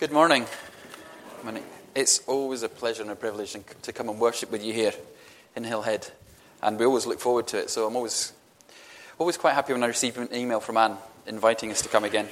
Good 0.00 0.12
morning. 0.12 0.46
It's 1.94 2.20
always 2.26 2.62
a 2.62 2.70
pleasure 2.70 3.02
and 3.02 3.10
a 3.10 3.14
privilege 3.14 3.54
to 3.82 3.92
come 3.92 4.08
and 4.08 4.18
worship 4.18 4.50
with 4.50 4.64
you 4.64 4.72
here 4.72 4.94
in 5.54 5.62
Hillhead. 5.62 6.10
And 6.62 6.78
we 6.78 6.86
always 6.86 7.04
look 7.04 7.20
forward 7.20 7.46
to 7.48 7.58
it. 7.58 7.68
So 7.68 7.86
I'm 7.86 7.94
always, 7.94 8.32
always 9.18 9.36
quite 9.36 9.52
happy 9.52 9.74
when 9.74 9.82
I 9.82 9.88
receive 9.88 10.16
an 10.16 10.34
email 10.34 10.60
from 10.60 10.78
Anne 10.78 10.96
inviting 11.26 11.70
us 11.70 11.82
to 11.82 11.90
come 11.90 12.04
again. 12.04 12.28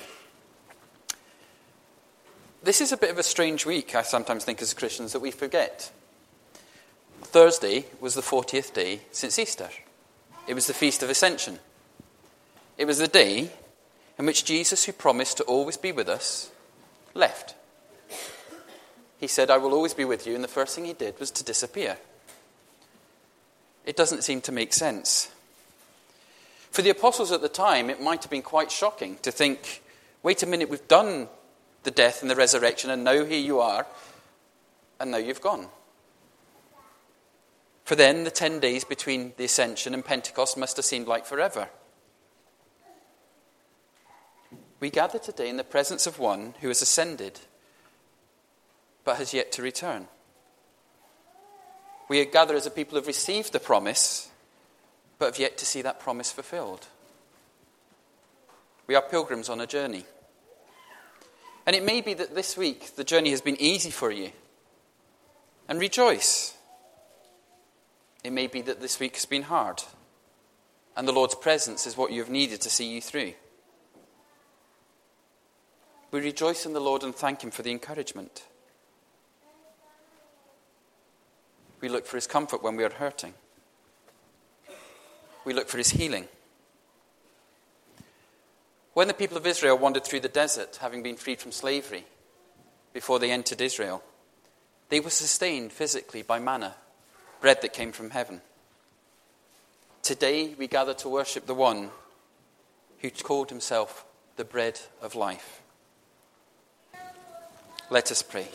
This 2.63 2.81
is 2.81 2.91
a 2.91 2.97
bit 2.97 3.11
of 3.11 3.19
a 3.19 3.23
strange 3.23 3.67
week, 3.67 3.95
I 3.95 4.01
sometimes 4.01 4.47
think, 4.47 4.63
as 4.63 4.73
Christians, 4.73 5.13
that 5.13 5.21
we 5.21 5.31
forget. 5.31 5.93
Thursday 7.21 7.85
was 8.01 8.15
the 8.15 8.23
40th 8.23 8.73
day 8.73 9.03
since 9.13 9.39
Easter. 9.39 9.69
It 10.47 10.55
was 10.55 10.69
the 10.69 10.73
Feast 10.73 11.03
of 11.03 11.11
Ascension. 11.11 11.59
It 12.79 12.87
was 12.87 12.97
the 12.97 13.09
day 13.09 13.51
in 14.19 14.25
which 14.25 14.47
Jesus, 14.47 14.87
who 14.87 14.93
promised 14.93 15.37
to 15.37 15.43
always 15.43 15.77
be 15.77 15.93
with 15.93 16.09
us, 16.09 16.51
left. 17.15 17.55
He 19.19 19.27
said, 19.27 19.51
I 19.51 19.59
will 19.59 19.75
always 19.75 19.95
be 19.95 20.05
with 20.05 20.27
you, 20.27 20.35
and 20.35 20.45
the 20.45 20.49
first 20.49 20.75
thing 20.75 20.85
he 20.85 20.93
did 20.93 21.19
was 21.19 21.31
to 21.33 21.45
disappear. 21.45 21.99
It 23.85 23.97
doesn't 23.97 24.23
seem 24.23 24.41
to 24.43 24.53
make 24.53 24.73
sense. 24.73 25.31
For 26.71 26.83
the 26.83 26.91
apostles 26.91 27.33
at 27.33 27.41
the 27.41 27.49
time, 27.49 27.91
it 27.91 28.01
might 28.01 28.23
have 28.23 28.31
been 28.31 28.43
quite 28.43 28.71
shocking 28.71 29.17
to 29.23 29.33
think, 29.33 29.83
wait 30.23 30.43
a 30.43 30.47
minute, 30.47 30.69
we've 30.69 30.87
done 30.87 31.29
the 31.83 31.91
death 31.91 32.23
and 32.23 32.31
the 32.31 32.37
resurrection, 32.37 32.91
and 32.91 33.03
now 33.03 33.25
here 33.25 33.41
you 33.41 33.61
are, 33.61 33.87
and 35.01 35.11
now 35.11 35.17
you've 35.17 35.41
gone. 35.41 35.69
For 37.85 37.97
then, 37.97 38.25
the 38.25 38.31
10 38.31 38.61
days 38.61 38.85
between 38.85 39.33
the 39.39 39.47
ascension 39.47 39.95
and 39.95 40.05
Pentecost 40.05 40.59
must 40.59 40.77
have 40.77 40.85
seemed 40.85 41.09
like 41.09 41.25
forever. 41.25 41.71
We 44.81 44.91
gather 44.91 45.19
today 45.19 45.49
in 45.49 45.57
the 45.57 45.65
presence 45.65 46.07
of 46.07 46.19
one 46.19 46.55
who 46.61 46.69
has 46.69 46.83
ascended 46.83 47.41
but 49.05 49.17
has 49.17 49.33
yet 49.33 49.51
to 49.53 49.63
return. 49.63 50.07
We 52.09 52.25
gather 52.27 52.55
as 52.55 52.67
a 52.67 52.71
people 52.71 52.93
who 52.93 52.97
have 52.99 53.07
received 53.07 53.53
the 53.53 53.61
promise 53.61 54.31
but 55.19 55.27
have 55.27 55.39
yet 55.39 55.59
to 55.59 55.67
see 55.67 55.83
that 55.83 55.99
promise 55.99 56.31
fulfilled. 56.31 56.87
We 58.87 58.95
are 58.95 59.03
pilgrims 59.03 59.49
on 59.49 59.61
a 59.61 59.67
journey. 59.67 60.05
And 61.67 61.75
it 61.75 61.85
may 61.85 62.01
be 62.01 62.15
that 62.15 62.35
this 62.35 62.57
week 62.57 62.97
the 62.97 63.05
journey 63.05 63.31
has 63.31 63.41
been 63.41 63.61
easy 63.61 63.91
for 63.91 64.11
you. 64.11 64.31
And 65.69 65.79
rejoice. 65.79 66.57
It 68.25 68.33
may 68.33 68.47
be 68.47 68.63
that 68.63 68.81
this 68.81 68.99
week 68.99 69.17
has 69.17 69.27
been 69.27 69.43
hard. 69.43 69.83
And 70.97 71.07
the 71.07 71.13
Lord's 71.13 71.35
presence 71.35 71.87
is 71.87 71.97
what 71.97 72.11
you 72.11 72.21
have 72.21 72.31
needed 72.31 72.63
to 72.63 72.71
see 72.71 72.89
you 72.89 73.03
through. 73.03 73.35
We 76.11 76.21
rejoice 76.21 76.65
in 76.65 76.73
the 76.73 76.81
Lord 76.81 77.03
and 77.03 77.15
thank 77.15 77.43
Him 77.43 77.51
for 77.51 77.63
the 77.63 77.71
encouragement. 77.71 78.45
We 81.81 81.89
look 81.89 82.07
for 82.07 82.17
His 82.17 82.27
comfort 82.27 82.63
when 82.63 82.77
we 82.77 82.85
are 82.85 82.91
hurting. 82.91 83.35
We 85.45 85.53
look 85.53 85.69
for 85.69 85.79
His 85.79 85.91
healing. 85.91 86.29
When 88.95 89.07
the 89.07 89.15
people 89.15 89.37
of 89.37 89.47
Israel 89.47 89.79
wandered 89.79 90.05
through 90.05 90.21
the 90.21 90.29
desert, 90.29 90.79
having 90.81 91.03
been 91.03 91.17
freed 91.17 91.41
from 91.41 91.53
slavery, 91.53 92.05
before 92.93 93.19
they 93.19 93.31
entered 93.31 93.61
Israel, 93.61 94.03
they 94.89 95.01
were 95.01 95.11
sustained 95.11 95.73
physically 95.73 96.23
by 96.23 96.39
manna, 96.39 96.75
bread 97.41 97.63
that 97.63 97.73
came 97.73 97.93
from 97.93 98.11
heaven. 98.11 98.41
Today 100.03 100.55
we 100.59 100.67
gather 100.67 100.95
to 100.95 101.09
worship 101.09 101.47
the 101.47 101.55
one 101.55 101.91
who 103.01 103.11
called 103.11 103.51
himself 103.51 104.05
the 104.37 104.45
bread 104.45 104.81
of 105.03 105.15
life. 105.15 105.61
Let 107.91 108.11
us 108.13 108.23
pray. 108.23 108.49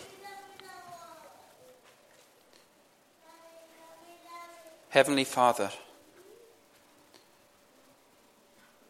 Heavenly 4.90 5.24
Father, 5.24 5.72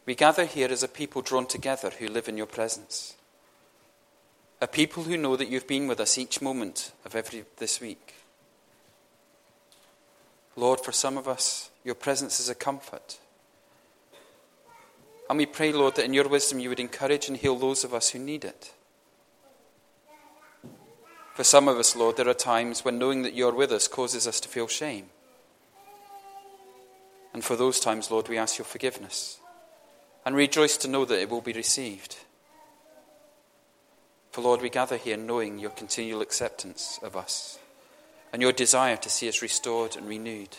we 0.05 0.15
gather 0.15 0.43
here 0.43 0.67
as 0.69 0.83
a 0.83 0.89
people 0.89 1.21
drawn 1.21 1.45
together 1.45 1.91
who 1.91 2.07
live 2.07 2.27
in 2.27 2.35
your 2.35 2.45
presence. 2.45 3.15
A 4.59 4.67
people 4.67 5.03
who 5.03 5.15
know 5.15 5.37
that 5.37 5.47
you've 5.47 5.67
been 5.67 5.87
with 5.87 6.01
us 6.01 6.17
each 6.17 6.41
moment 6.41 6.91
of 7.05 7.15
every 7.15 7.45
this 7.57 7.79
week. 7.79 8.15
Lord, 10.57 10.81
for 10.81 10.91
some 10.91 11.17
of 11.17 11.25
us, 11.25 11.69
your 11.85 11.95
presence 11.95 12.41
is 12.41 12.49
a 12.49 12.55
comfort. 12.55 13.17
And 15.29 15.37
we 15.37 15.45
pray, 15.45 15.71
Lord, 15.71 15.95
that 15.95 16.05
in 16.05 16.13
your 16.13 16.27
wisdom 16.27 16.59
you 16.59 16.67
would 16.67 16.81
encourage 16.81 17.29
and 17.29 17.37
heal 17.37 17.55
those 17.55 17.85
of 17.85 17.93
us 17.93 18.09
who 18.09 18.19
need 18.19 18.43
it. 18.43 18.73
For 21.33 21.43
some 21.43 21.67
of 21.67 21.77
us, 21.77 21.95
Lord, 21.95 22.17
there 22.17 22.29
are 22.29 22.35
times 22.35 22.85
when 22.85 22.99
knowing 22.99 23.23
that 23.23 23.33
you're 23.33 23.55
with 23.55 23.71
us 23.71 23.87
causes 23.87 24.27
us 24.27 24.39
to 24.41 24.49
feel 24.49 24.67
shame. 24.67 25.07
And 27.33 27.43
for 27.43 27.55
those 27.55 27.79
times, 27.79 28.11
Lord, 28.11 28.29
we 28.29 28.37
ask 28.37 28.59
your 28.59 28.65
forgiveness 28.65 29.39
and 30.25 30.35
rejoice 30.35 30.77
to 30.77 30.87
know 30.87 31.05
that 31.05 31.19
it 31.19 31.31
will 31.31 31.41
be 31.41 31.53
received. 31.53 32.17
For, 34.31 34.41
Lord, 34.41 34.61
we 34.61 34.69
gather 34.69 34.97
here 34.97 35.17
knowing 35.17 35.57
your 35.57 35.71
continual 35.71 36.21
acceptance 36.21 36.99
of 37.01 37.15
us 37.15 37.57
and 38.31 38.41
your 38.41 38.51
desire 38.51 38.97
to 38.97 39.09
see 39.09 39.27
us 39.27 39.41
restored 39.41 39.95
and 39.95 40.07
renewed. 40.07 40.55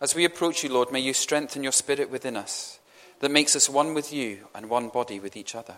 As 0.00 0.14
we 0.14 0.24
approach 0.24 0.62
you, 0.62 0.72
Lord, 0.72 0.92
may 0.92 1.00
you 1.00 1.12
strengthen 1.12 1.64
your 1.64 1.72
spirit 1.72 2.10
within 2.10 2.36
us 2.36 2.78
that 3.20 3.30
makes 3.30 3.56
us 3.56 3.68
one 3.68 3.92
with 3.94 4.12
you 4.12 4.46
and 4.54 4.68
one 4.68 4.88
body 4.88 5.18
with 5.18 5.36
each 5.36 5.56
other. 5.56 5.76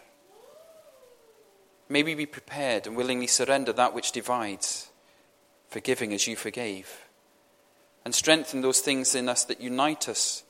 May 1.89 2.03
we 2.03 2.15
be 2.15 2.27
prepared 2.27 2.87
and 2.87 2.97
willingly 2.97 3.27
surrender 3.27 3.73
that 3.73 3.95
which 3.95 4.13
divides, 4.13 4.89
forgiving 5.69 6.13
as 6.13 6.27
you 6.27 6.37
forgave, 6.37 7.07
and 8.05 8.15
strengthen 8.15 8.61
those 8.61 8.81
things 8.81 9.15
in 9.15 9.29
us 9.29 9.45
that 9.45 9.61
unite 9.61 10.09
us, 10.09 10.43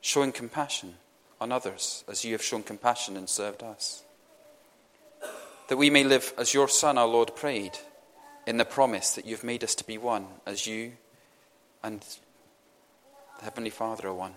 showing 0.00 0.32
compassion 0.32 0.94
on 1.40 1.50
others 1.50 2.04
as 2.08 2.24
you 2.24 2.32
have 2.32 2.42
shown 2.42 2.62
compassion 2.62 3.16
and 3.16 3.28
served 3.28 3.62
us. 3.62 4.02
That 5.68 5.76
we 5.76 5.90
may 5.90 6.04
live 6.04 6.32
as 6.38 6.54
your 6.54 6.68
Son, 6.68 6.96
our 6.96 7.08
Lord, 7.08 7.34
prayed, 7.34 7.78
in 8.46 8.56
the 8.56 8.64
promise 8.64 9.16
that 9.16 9.26
you've 9.26 9.42
made 9.42 9.64
us 9.64 9.74
to 9.74 9.84
be 9.84 9.98
one, 9.98 10.26
as 10.46 10.68
you 10.68 10.92
and 11.82 12.00
the 13.38 13.44
Heavenly 13.44 13.70
Father 13.70 14.06
are 14.08 14.14
one. 14.14 14.34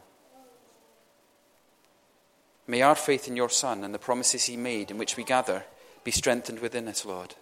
May 2.65 2.81
our 2.81 2.95
faith 2.95 3.27
in 3.27 3.35
your 3.35 3.49
Son 3.49 3.83
and 3.83 3.93
the 3.93 3.99
promises 3.99 4.45
he 4.45 4.57
made 4.57 4.89
in 4.89 4.97
which 4.97 5.15
we 5.15 5.23
gather 5.23 5.63
be 6.09 6.13
strengthened 6.13 6.57
within 6.57 6.87
us, 6.87 7.05
Lord. 7.05 7.35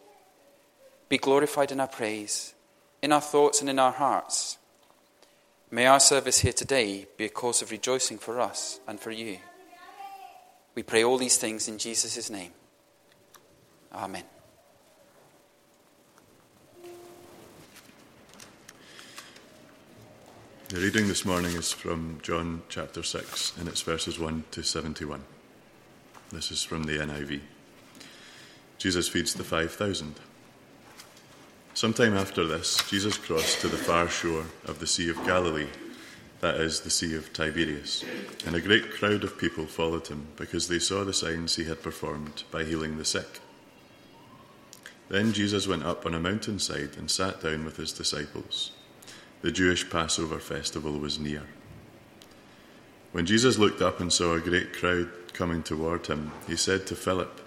Be 1.08 1.18
glorified 1.18 1.72
in 1.72 1.80
our 1.80 1.88
praise, 1.88 2.54
in 3.02 3.14
our 3.14 3.22
thoughts, 3.22 3.62
and 3.62 3.70
in 3.70 3.80
our 3.80 3.94
hearts. 3.94 4.58
May 5.72 5.86
our 5.86 6.02
service 6.02 6.40
here 6.40 6.52
today 6.52 7.08
be 7.16 7.24
a 7.24 7.30
cause 7.30 7.62
of 7.62 7.72
rejoicing 7.72 8.18
for 8.18 8.42
us 8.42 8.82
and 8.86 9.00
for 9.00 9.12
you. 9.12 9.38
We 10.76 10.84
pray 10.84 11.06
all 11.06 11.18
these 11.18 11.38
things 11.38 11.70
in 11.70 11.78
Jesus' 11.78 12.30
name. 12.30 12.52
Amen. 13.94 14.26
The 20.68 20.82
reading 20.82 21.08
this 21.08 21.24
morning 21.24 21.56
is 21.56 21.72
from 21.72 22.20
John 22.22 22.64
chapter 22.68 23.02
6, 23.02 23.60
and 23.60 23.70
it's 23.70 23.82
verses 23.82 24.20
1 24.20 24.44
to 24.52 24.62
71. 24.62 25.24
This 26.34 26.52
is 26.52 26.64
from 26.64 26.84
the 26.84 26.98
NIV. 26.98 27.40
Jesus 28.78 29.08
feeds 29.08 29.34
the 29.34 29.44
5,000. 29.44 30.16
Sometime 31.74 32.16
after 32.16 32.46
this, 32.46 32.78
Jesus 32.90 33.18
crossed 33.18 33.62
to 33.62 33.68
the 33.68 33.78
far 33.78 34.08
shore 34.08 34.46
of 34.66 34.80
the 34.80 34.88
Sea 34.88 35.10
of 35.10 35.26
Galilee, 35.26 35.70
that 36.42 36.56
is, 36.56 36.82
the 36.82 36.90
Sea 36.90 37.16
of 37.16 37.34
Tiberias, 37.34 38.04
and 38.46 38.56
a 38.56 38.62
great 38.62 38.92
crowd 38.92 39.24
of 39.24 39.38
people 39.38 39.66
followed 39.66 40.08
him 40.08 40.28
because 40.36 40.68
they 40.68 40.80
saw 40.80 41.04
the 41.04 41.14
signs 41.14 41.56
he 41.56 41.66
had 41.66 41.82
performed 41.82 42.44
by 42.52 42.64
healing 42.64 42.98
the 42.98 43.06
sick. 43.06 43.40
Then 45.10 45.34
Jesus 45.34 45.68
went 45.68 45.84
up 45.84 46.06
on 46.06 46.14
a 46.14 46.20
mountainside 46.20 46.98
and 46.98 47.10
sat 47.10 47.42
down 47.42 47.66
with 47.66 47.78
his 47.78 47.94
disciples. 47.94 48.72
The 49.42 49.52
Jewish 49.52 49.90
Passover 49.90 50.40
festival 50.40 51.00
was 51.00 51.18
near. 51.18 51.44
When 53.12 53.26
Jesus 53.26 53.58
looked 53.58 53.82
up 53.82 54.00
and 54.00 54.12
saw 54.12 54.34
a 54.34 54.40
great 54.40 54.74
crowd 54.74 55.10
coming 55.34 55.64
toward 55.64 56.08
him, 56.08 56.32
he 56.48 56.56
said 56.56 56.86
to 56.88 56.96
Philip, 56.96 57.47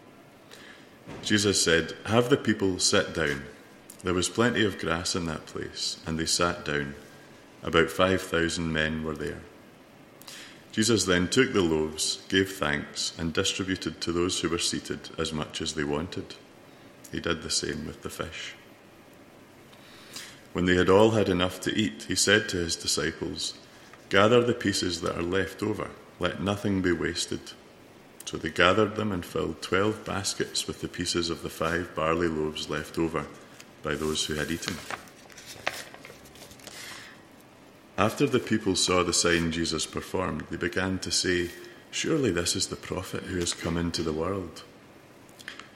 Jesus 1.23 1.61
said, 1.63 1.93
Have 2.05 2.29
the 2.29 2.37
people 2.37 2.79
sit 2.79 3.13
down. 3.13 3.43
There 4.03 4.13
was 4.13 4.29
plenty 4.29 4.65
of 4.65 4.79
grass 4.79 5.15
in 5.15 5.25
that 5.27 5.45
place, 5.45 5.99
and 6.05 6.17
they 6.17 6.25
sat 6.25 6.65
down. 6.65 6.95
About 7.63 7.91
5,000 7.91 8.71
men 8.73 9.03
were 9.03 9.15
there. 9.15 9.41
Jesus 10.71 11.05
then 11.05 11.27
took 11.27 11.53
the 11.53 11.61
loaves, 11.61 12.21
gave 12.29 12.51
thanks, 12.53 13.13
and 13.17 13.33
distributed 13.33 13.99
to 14.01 14.11
those 14.11 14.39
who 14.39 14.49
were 14.49 14.57
seated 14.57 15.09
as 15.17 15.33
much 15.33 15.61
as 15.61 15.73
they 15.73 15.83
wanted. 15.83 16.35
He 17.11 17.19
did 17.19 17.43
the 17.43 17.49
same 17.49 17.85
with 17.85 18.01
the 18.01 18.09
fish. 18.09 18.55
When 20.53 20.65
they 20.65 20.75
had 20.75 20.89
all 20.89 21.11
had 21.11 21.29
enough 21.29 21.61
to 21.61 21.75
eat, 21.75 22.05
he 22.07 22.15
said 22.15 22.49
to 22.49 22.57
his 22.57 22.75
disciples, 22.75 23.53
Gather 24.09 24.41
the 24.41 24.53
pieces 24.53 25.01
that 25.01 25.17
are 25.17 25.23
left 25.23 25.61
over, 25.61 25.89
let 26.19 26.41
nothing 26.41 26.81
be 26.81 26.91
wasted. 26.91 27.51
So 28.25 28.37
they 28.37 28.49
gathered 28.49 28.95
them 28.95 29.11
and 29.11 29.25
filled 29.25 29.61
twelve 29.61 30.05
baskets 30.05 30.65
with 30.65 30.81
the 30.81 30.87
pieces 30.87 31.29
of 31.29 31.41
the 31.43 31.49
five 31.49 31.93
barley 31.95 32.27
loaves 32.27 32.69
left 32.69 32.97
over 32.97 33.25
by 33.83 33.95
those 33.95 34.25
who 34.25 34.35
had 34.35 34.51
eaten. 34.51 34.77
After 37.97 38.25
the 38.25 38.39
people 38.39 38.75
saw 38.75 39.03
the 39.03 39.13
sign 39.13 39.51
Jesus 39.51 39.85
performed, 39.85 40.45
they 40.49 40.57
began 40.57 40.97
to 40.99 41.11
say, 41.11 41.51
Surely 41.91 42.31
this 42.31 42.55
is 42.55 42.67
the 42.67 42.77
prophet 42.77 43.23
who 43.23 43.37
has 43.39 43.53
come 43.53 43.77
into 43.77 44.01
the 44.01 44.13
world. 44.13 44.63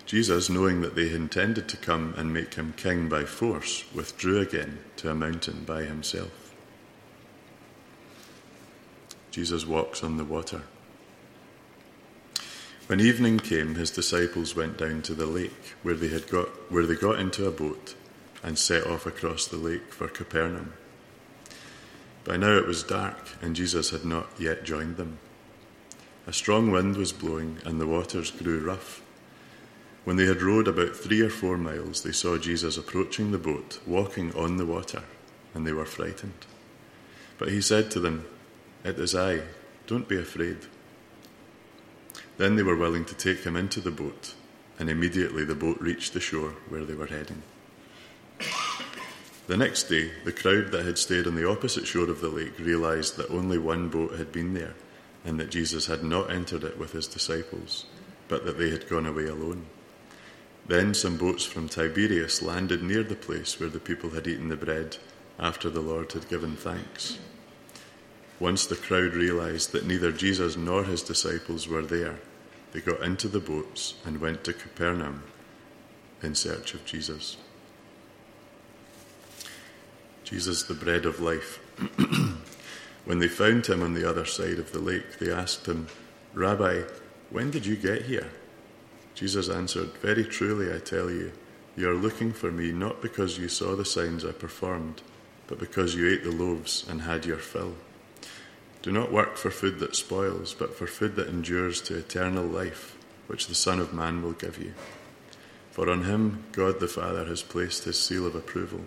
Jesus, 0.06 0.50
knowing 0.50 0.81
that 0.81 0.95
they 0.95 1.12
intended 1.12 1.68
to 1.68 1.77
come 1.77 2.13
and 2.15 2.33
make 2.33 2.53
him 2.53 2.74
king 2.77 3.09
by 3.09 3.25
force, 3.25 3.83
withdrew 3.94 4.39
again 4.39 4.80
to 4.97 5.09
a 5.09 5.15
mountain 5.15 5.65
by 5.65 5.83
himself. 5.83 6.56
Jesus 9.31 9.65
walks 9.65 10.03
on 10.03 10.15
the 10.18 10.24
water. 10.24 10.62
When 12.88 13.00
evening 13.00 13.40
came, 13.40 13.76
his 13.76 13.90
disciples 13.90 14.56
went 14.56 14.78
down 14.78 15.02
to 15.04 15.16
the 15.16 15.26
lake, 15.26 15.74
where 15.82 15.96
they, 15.96 16.10
had 16.10 16.30
got, 16.30 16.50
where 16.72 16.86
they 16.86 16.94
got 16.94 17.20
into 17.20 17.48
a 17.48 17.52
boat 17.52 17.96
and 18.44 18.60
set 18.60 18.86
off 18.86 19.08
across 19.08 19.48
the 19.48 19.58
lake 19.58 19.92
for 19.92 20.08
Capernaum. 20.08 20.74
By 22.26 22.38
now 22.38 22.58
it 22.58 22.68
was 22.68 22.84
dark, 22.84 23.18
and 23.42 23.56
Jesus 23.56 23.90
had 23.90 24.06
not 24.06 24.28
yet 24.38 24.66
joined 24.66 24.98
them. 24.98 25.18
A 26.28 26.34
strong 26.34 26.70
wind 26.70 26.96
was 26.96 27.12
blowing, 27.12 27.58
and 27.66 27.82
the 27.82 27.88
waters 27.88 28.30
grew 28.30 28.60
rough. 28.60 29.02
When 30.04 30.18
they 30.18 30.28
had 30.28 30.44
rowed 30.44 30.68
about 30.68 30.96
three 30.96 31.22
or 31.22 31.30
four 31.31 31.58
miles, 31.58 32.04
they 32.04 32.12
saw 32.12 32.38
Jesus 32.38 32.78
approaching 32.78 33.31
the 33.31 33.40
boat, 33.40 33.80
walking 33.88 34.31
on 34.36 34.58
the 34.58 34.66
water, 34.66 35.02
and 35.56 35.66
they 35.66 35.74
were 35.74 35.86
frightened. 35.86 36.46
But 37.40 37.50
he 37.50 37.62
said 37.62 37.90
to 37.92 38.00
them, 38.00 38.26
It 38.84 39.00
is 39.00 39.16
I, 39.16 39.42
don't 39.88 40.08
be 40.08 40.20
afraid. 40.20 40.58
Then 42.38 42.56
they 42.56 42.64
were 42.64 42.76
willing 42.76 43.06
to 43.06 43.16
take 43.16 43.44
him 43.44 43.56
into 43.56 43.80
the 43.80 43.92
boat, 43.92 44.34
and 44.78 44.90
immediately 44.90 45.46
the 45.46 45.56
boat 45.56 45.78
reached 45.80 46.14
the 46.14 46.20
shore 46.20 46.56
where 46.70 46.84
they 46.84 46.94
were 46.94 47.08
heading. 47.08 47.44
The 49.48 49.58
next 49.58 49.84
day, 49.84 50.12
the 50.24 50.32
crowd 50.32 50.72
that 50.72 50.86
had 50.86 50.98
stayed 50.98 51.28
on 51.28 51.36
the 51.36 51.48
opposite 51.48 51.86
shore 51.86 52.10
of 52.10 52.20
the 52.20 52.30
lake 52.30 52.58
realized 52.60 53.16
that 53.18 53.30
only 53.30 53.58
one 53.58 53.90
boat 53.90 54.18
had 54.18 54.32
been 54.32 54.54
there, 54.54 54.74
and 55.24 55.40
that 55.40 55.52
Jesus 55.52 55.86
had 55.86 56.04
not 56.04 56.32
entered 56.32 56.64
it 56.64 56.78
with 56.78 56.92
his 56.92 57.08
disciples, 57.08 57.86
but 58.28 58.46
that 58.46 58.58
they 58.58 58.70
had 58.72 58.90
gone 58.90 59.06
away 59.06 59.26
alone. 59.26 59.66
Then 60.68 60.96
some 60.96 61.18
boats 61.18 61.46
from 61.46 61.70
Tiberias 61.70 62.42
landed 62.42 62.81
near 62.81 63.04
the 63.04 63.16
place 63.16 63.60
where 63.60 63.70
the 63.70 63.80
people 63.80 64.10
had 64.10 64.26
eaten 64.26 64.50
the 64.50 64.56
bread 64.56 64.98
after 65.38 65.70
the 65.70 65.81
Lord 65.81 66.12
had 66.14 66.28
given 66.28 66.56
thanks. 66.56 67.20
Once 68.40 68.66
the 68.66 68.76
crowd 68.76 69.14
realized 69.14 69.72
that 69.72 69.86
neither 69.86 70.12
Jesus 70.12 70.58
nor 70.58 70.84
his 70.84 71.02
disciples 71.02 71.68
were 71.68 71.82
there, 71.82 72.20
they 72.74 72.82
got 72.82 73.02
into 73.02 73.30
the 73.30 73.40
boats 73.40 73.96
and 74.06 74.20
went 74.20 74.44
to 74.44 74.54
Capernaum 74.54 75.24
in 76.22 76.36
search 76.36 76.74
of 76.74 76.86
Jesus. 76.86 77.38
Jesus, 80.26 80.64
the 80.64 80.74
bread 80.74 81.06
of 81.06 81.22
life. 81.22 81.60
when 83.06 83.20
they 83.20 83.28
found 83.28 83.68
him 83.68 83.82
on 83.82 83.94
the 83.94 84.10
other 84.10 84.26
side 84.26 84.60
of 84.60 84.72
the 84.72 84.80
lake, 84.80 85.20
they 85.20 85.31
asked 85.31 85.68
him, 85.68 85.88
Rabbi, 86.34 86.81
when 87.30 87.52
did 87.52 87.66
you 87.66 87.76
get 87.76 88.02
here? 88.02 88.30
Jesus 89.14 89.48
answered, 89.48 89.94
Very 90.02 90.26
truly, 90.26 90.74
I 90.74 90.80
tell 90.80 91.10
you, 91.10 91.31
you 91.78 91.90
are 91.90 91.96
looking 91.96 92.34
for 92.34 92.52
me 92.52 92.72
not 92.72 93.02
because 93.02 93.38
you 93.38 93.48
saw 93.48 93.76
the 93.76 93.86
signs 93.86 94.26
I 94.26 94.31
performed, 94.31 95.02
but 95.48 95.60
because 95.60 95.96
you 95.96 96.10
ate 96.10 96.24
the 96.24 96.31
loaves 96.31 96.86
and 96.90 97.02
had 97.02 97.26
your 97.26 97.38
fill. 97.38 97.76
Do 98.86 98.92
not 98.92 99.12
work 99.12 99.36
for 99.36 99.50
food 99.50 99.80
that 99.80 99.96
spoils, 99.96 100.54
but 100.54 100.76
for 100.76 100.86
food 100.86 101.16
that 101.16 101.28
endures 101.28 101.82
to 101.82 101.98
eternal 101.98 102.44
life, 102.46 102.96
which 103.26 103.48
the 103.48 103.56
Son 103.56 103.80
of 103.80 103.96
Man 103.96 104.22
will 104.22 104.34
give 104.34 104.60
you. 104.60 104.76
For 105.72 105.90
on 105.90 106.04
him 106.04 106.44
God 106.52 106.80
the 106.80 106.88
Father 106.88 107.26
has 107.26 107.42
placed 107.42 107.86
his 107.86 108.00
seal 108.00 108.28
of 108.28 108.36
approval. 108.36 108.82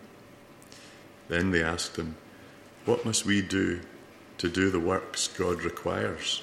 Then 1.27 1.50
they 1.50 1.65
asked 1.65 1.97
him, 1.97 2.15
What 2.85 3.05
must 3.05 3.27
we 3.27 3.43
do 3.43 3.81
to 4.39 4.49
do 4.49 4.71
the 4.71 4.79
works 4.79 5.27
God 5.27 5.62
requires? 5.62 6.43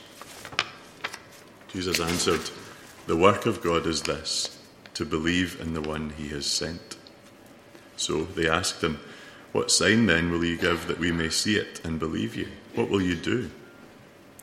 Jesus 1.69 2.01
answered, 2.01 2.41
the 3.07 3.15
work 3.15 3.45
of 3.45 3.61
God 3.61 3.87
is 3.87 4.01
this 4.01 4.59
to 4.95 5.05
believe 5.05 5.61
in 5.61 5.73
the 5.73 5.81
one 5.81 6.09
he 6.17 6.27
has 6.27 6.45
sent. 6.45 6.97
So 7.95 8.25
they 8.25 8.49
asked 8.49 8.83
him, 8.83 8.99
What 9.53 9.71
sign 9.71 10.07
then 10.07 10.29
will 10.29 10.43
you 10.43 10.57
give 10.57 10.87
that 10.87 10.99
we 10.99 11.13
may 11.13 11.29
see 11.29 11.55
it 11.55 11.79
and 11.85 11.97
believe 11.97 12.35
you? 12.35 12.49
What 12.75 12.89
will 12.89 13.01
you 13.01 13.15
do? 13.15 13.49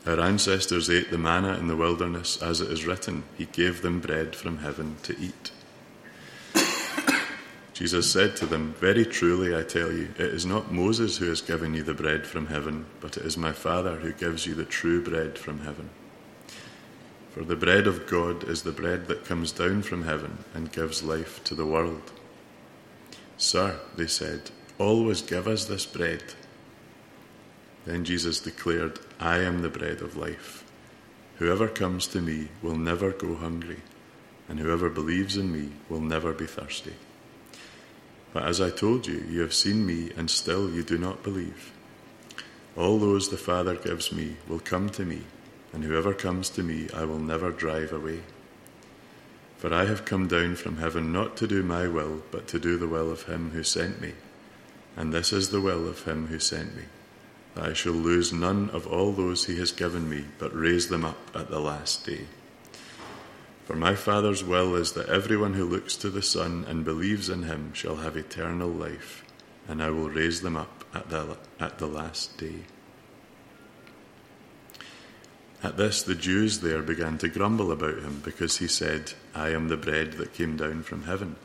Our 0.06 0.19
ancestors 0.19 0.90
ate 0.90 1.11
the 1.11 1.19
manna 1.19 1.58
in 1.58 1.69
the 1.69 1.76
wilderness, 1.76 2.43
as 2.43 2.61
it 2.61 2.70
is 2.70 2.87
written, 2.87 3.23
He 3.38 3.44
gave 3.44 3.82
them 3.82 4.00
bread 4.00 4.34
from 4.34 4.58
heaven 4.58 4.96
to 5.05 5.17
eat. 5.19 5.52
Jesus 7.73 8.11
said 8.11 8.34
to 8.37 8.46
them, 8.46 8.75
Very 8.81 9.05
truly 9.05 9.56
I 9.56 9.62
tell 9.62 9.93
you, 9.93 10.08
it 10.19 10.26
is 10.26 10.44
not 10.44 10.73
Moses 10.73 11.19
who 11.19 11.29
has 11.29 11.40
given 11.40 11.75
you 11.75 11.82
the 11.82 11.94
bread 11.94 12.26
from 12.26 12.46
heaven, 12.46 12.87
but 13.00 13.17
it 13.17 13.25
is 13.25 13.37
my 13.37 13.52
Father 13.52 13.96
who 13.96 14.12
gives 14.12 14.46
you 14.46 14.55
the 14.55 14.64
true 14.64 15.02
bread 15.02 15.38
from 15.38 15.61
heaven. 15.61 15.90
For 17.31 17.44
the 17.44 17.56
bread 17.56 17.87
of 17.87 18.06
God 18.06 18.49
is 18.49 18.62
the 18.62 18.73
bread 18.73 19.06
that 19.08 19.25
comes 19.25 19.52
down 19.52 19.82
from 19.82 20.05
heaven 20.05 20.38
and 20.52 20.73
gives 20.73 21.02
life 21.02 21.44
to 21.44 21.55
the 21.55 21.67
world. 21.67 22.12
Sir, 23.37 23.79
they 23.96 24.06
said, 24.06 24.50
always 24.79 25.23
give 25.23 25.46
us 25.46 25.64
this 25.67 25.87
bread. 25.87 26.23
Then 27.84 28.05
Jesus 28.05 28.40
declared, 28.40 28.99
I 29.19 29.38
am 29.38 29.62
the 29.62 29.69
bread 29.69 30.00
of 30.02 30.17
life. 30.17 30.64
Whoever 31.37 31.69
comes 31.69 32.06
to 32.08 32.20
me 32.20 32.49
will 32.62 32.76
never 32.76 33.11
go 33.11 33.34
hungry, 33.34 33.79
and 34.49 34.58
whoever 34.58 34.88
believes 34.88 35.37
in 35.37 35.52
me 35.52 35.73
will 35.88 36.00
never 36.00 36.32
be 36.32 36.46
thirsty. 36.46 36.94
But 38.32 38.44
as 38.44 38.60
I 38.60 38.70
told 38.70 39.06
you, 39.06 39.24
you 39.29 39.41
have 39.41 39.55
seen 39.55 39.84
me, 39.84 40.10
and 40.17 40.31
still 40.31 40.70
you 40.70 40.82
do 40.82 40.98
not 40.98 41.22
believe. 41.22 41.72
All 42.77 42.98
those 42.98 43.29
the 43.29 43.36
Father 43.36 43.77
gives 43.77 44.12
me 44.12 44.36
will 44.48 44.60
come 44.60 44.89
to 44.91 45.05
me 45.05 45.22
and 45.72 45.84
whoever 45.84 46.12
comes 46.12 46.51
to 46.51 46.62
me 46.62 46.89
I 46.94 47.05
will 47.05 47.19
never 47.19 47.51
drive 47.51 47.93
away. 47.93 48.20
For 49.56 49.72
I 49.72 49.86
have 49.86 50.05
come 50.05 50.29
down 50.29 50.56
from 50.56 50.79
heaven 50.79 51.12
not 51.12 51.36
to 51.39 51.46
do 51.46 51.62
my 51.62 51.89
will, 51.89 52.22
but 52.31 52.46
to 52.48 52.58
do 52.58 52.77
the 52.77 52.89
will 52.89 53.10
of 53.10 53.24
him 53.24 53.51
who 53.51 53.62
sent 53.62 54.01
me. 54.01 54.12
And 54.96 55.12
this 55.12 55.32
is 55.32 55.48
the 55.51 55.60
will 55.60 55.89
of 55.89 56.05
him 56.05 56.27
who 56.27 56.39
sent 56.39 56.77
me, 56.77 56.82
I 57.56 57.75
shall 57.75 57.93
lose 57.93 58.32
none 58.32 58.71
of 58.71 58.87
all 58.87 59.13
those 59.13 59.47
he 59.47 59.59
has 59.59 59.73
given 59.73 60.09
me, 60.09 60.25
but 60.39 60.55
raise 60.55 60.89
them 60.89 61.05
up 61.05 61.19
at 61.35 61.51
the 61.51 61.61
last 61.61 62.06
day. 62.06 62.27
For 63.67 63.77
my 63.77 63.94
Father's 63.94 64.43
will 64.43 64.75
is 64.75 64.93
that 64.93 65.09
everyone 65.09 65.55
who 65.55 65.65
looks 65.65 65.97
to 65.97 66.11
the 66.11 66.23
Son 66.23 66.65
and 66.69 66.85
believes 66.85 67.29
in 67.29 67.44
him 67.44 67.73
shall 67.75 67.97
have 67.97 68.17
eternal 68.17 68.69
life, 68.69 69.25
and 69.69 69.82
I 69.82 69.91
will 69.91 70.09
raise 70.09 70.41
them 70.41 70.56
up 70.56 70.85
at 70.94 71.11
the, 71.11 71.37
at 71.61 71.79
the 71.79 71.87
last 71.87 72.39
day. 72.39 72.65
At 75.63 75.77
this, 75.77 76.03
the 76.03 76.17
Jews 76.17 76.61
there 76.61 76.82
began 76.82 77.19
to 77.19 77.29
grumble 77.29 77.71
about 77.71 77.99
him 77.99 78.21
because 78.25 78.59
he 78.59 78.67
said, 78.67 79.13
I 79.35 79.51
am 79.51 79.69
the 79.69 79.77
bread 79.77 80.15
that 80.15 80.35
came 80.35 80.56
down 80.56 80.82
from 80.82 81.05
heaven. 81.05 81.37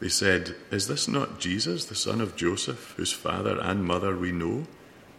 They 0.00 0.08
said, 0.08 0.56
Is 0.72 0.88
this 0.88 1.06
not 1.06 1.38
Jesus, 1.38 1.84
the 1.84 1.94
son 1.94 2.20
of 2.20 2.34
Joseph, 2.34 2.94
whose 2.96 3.12
father 3.12 3.60
and 3.60 3.84
mother 3.84 4.16
we 4.16 4.32
know? 4.32 4.66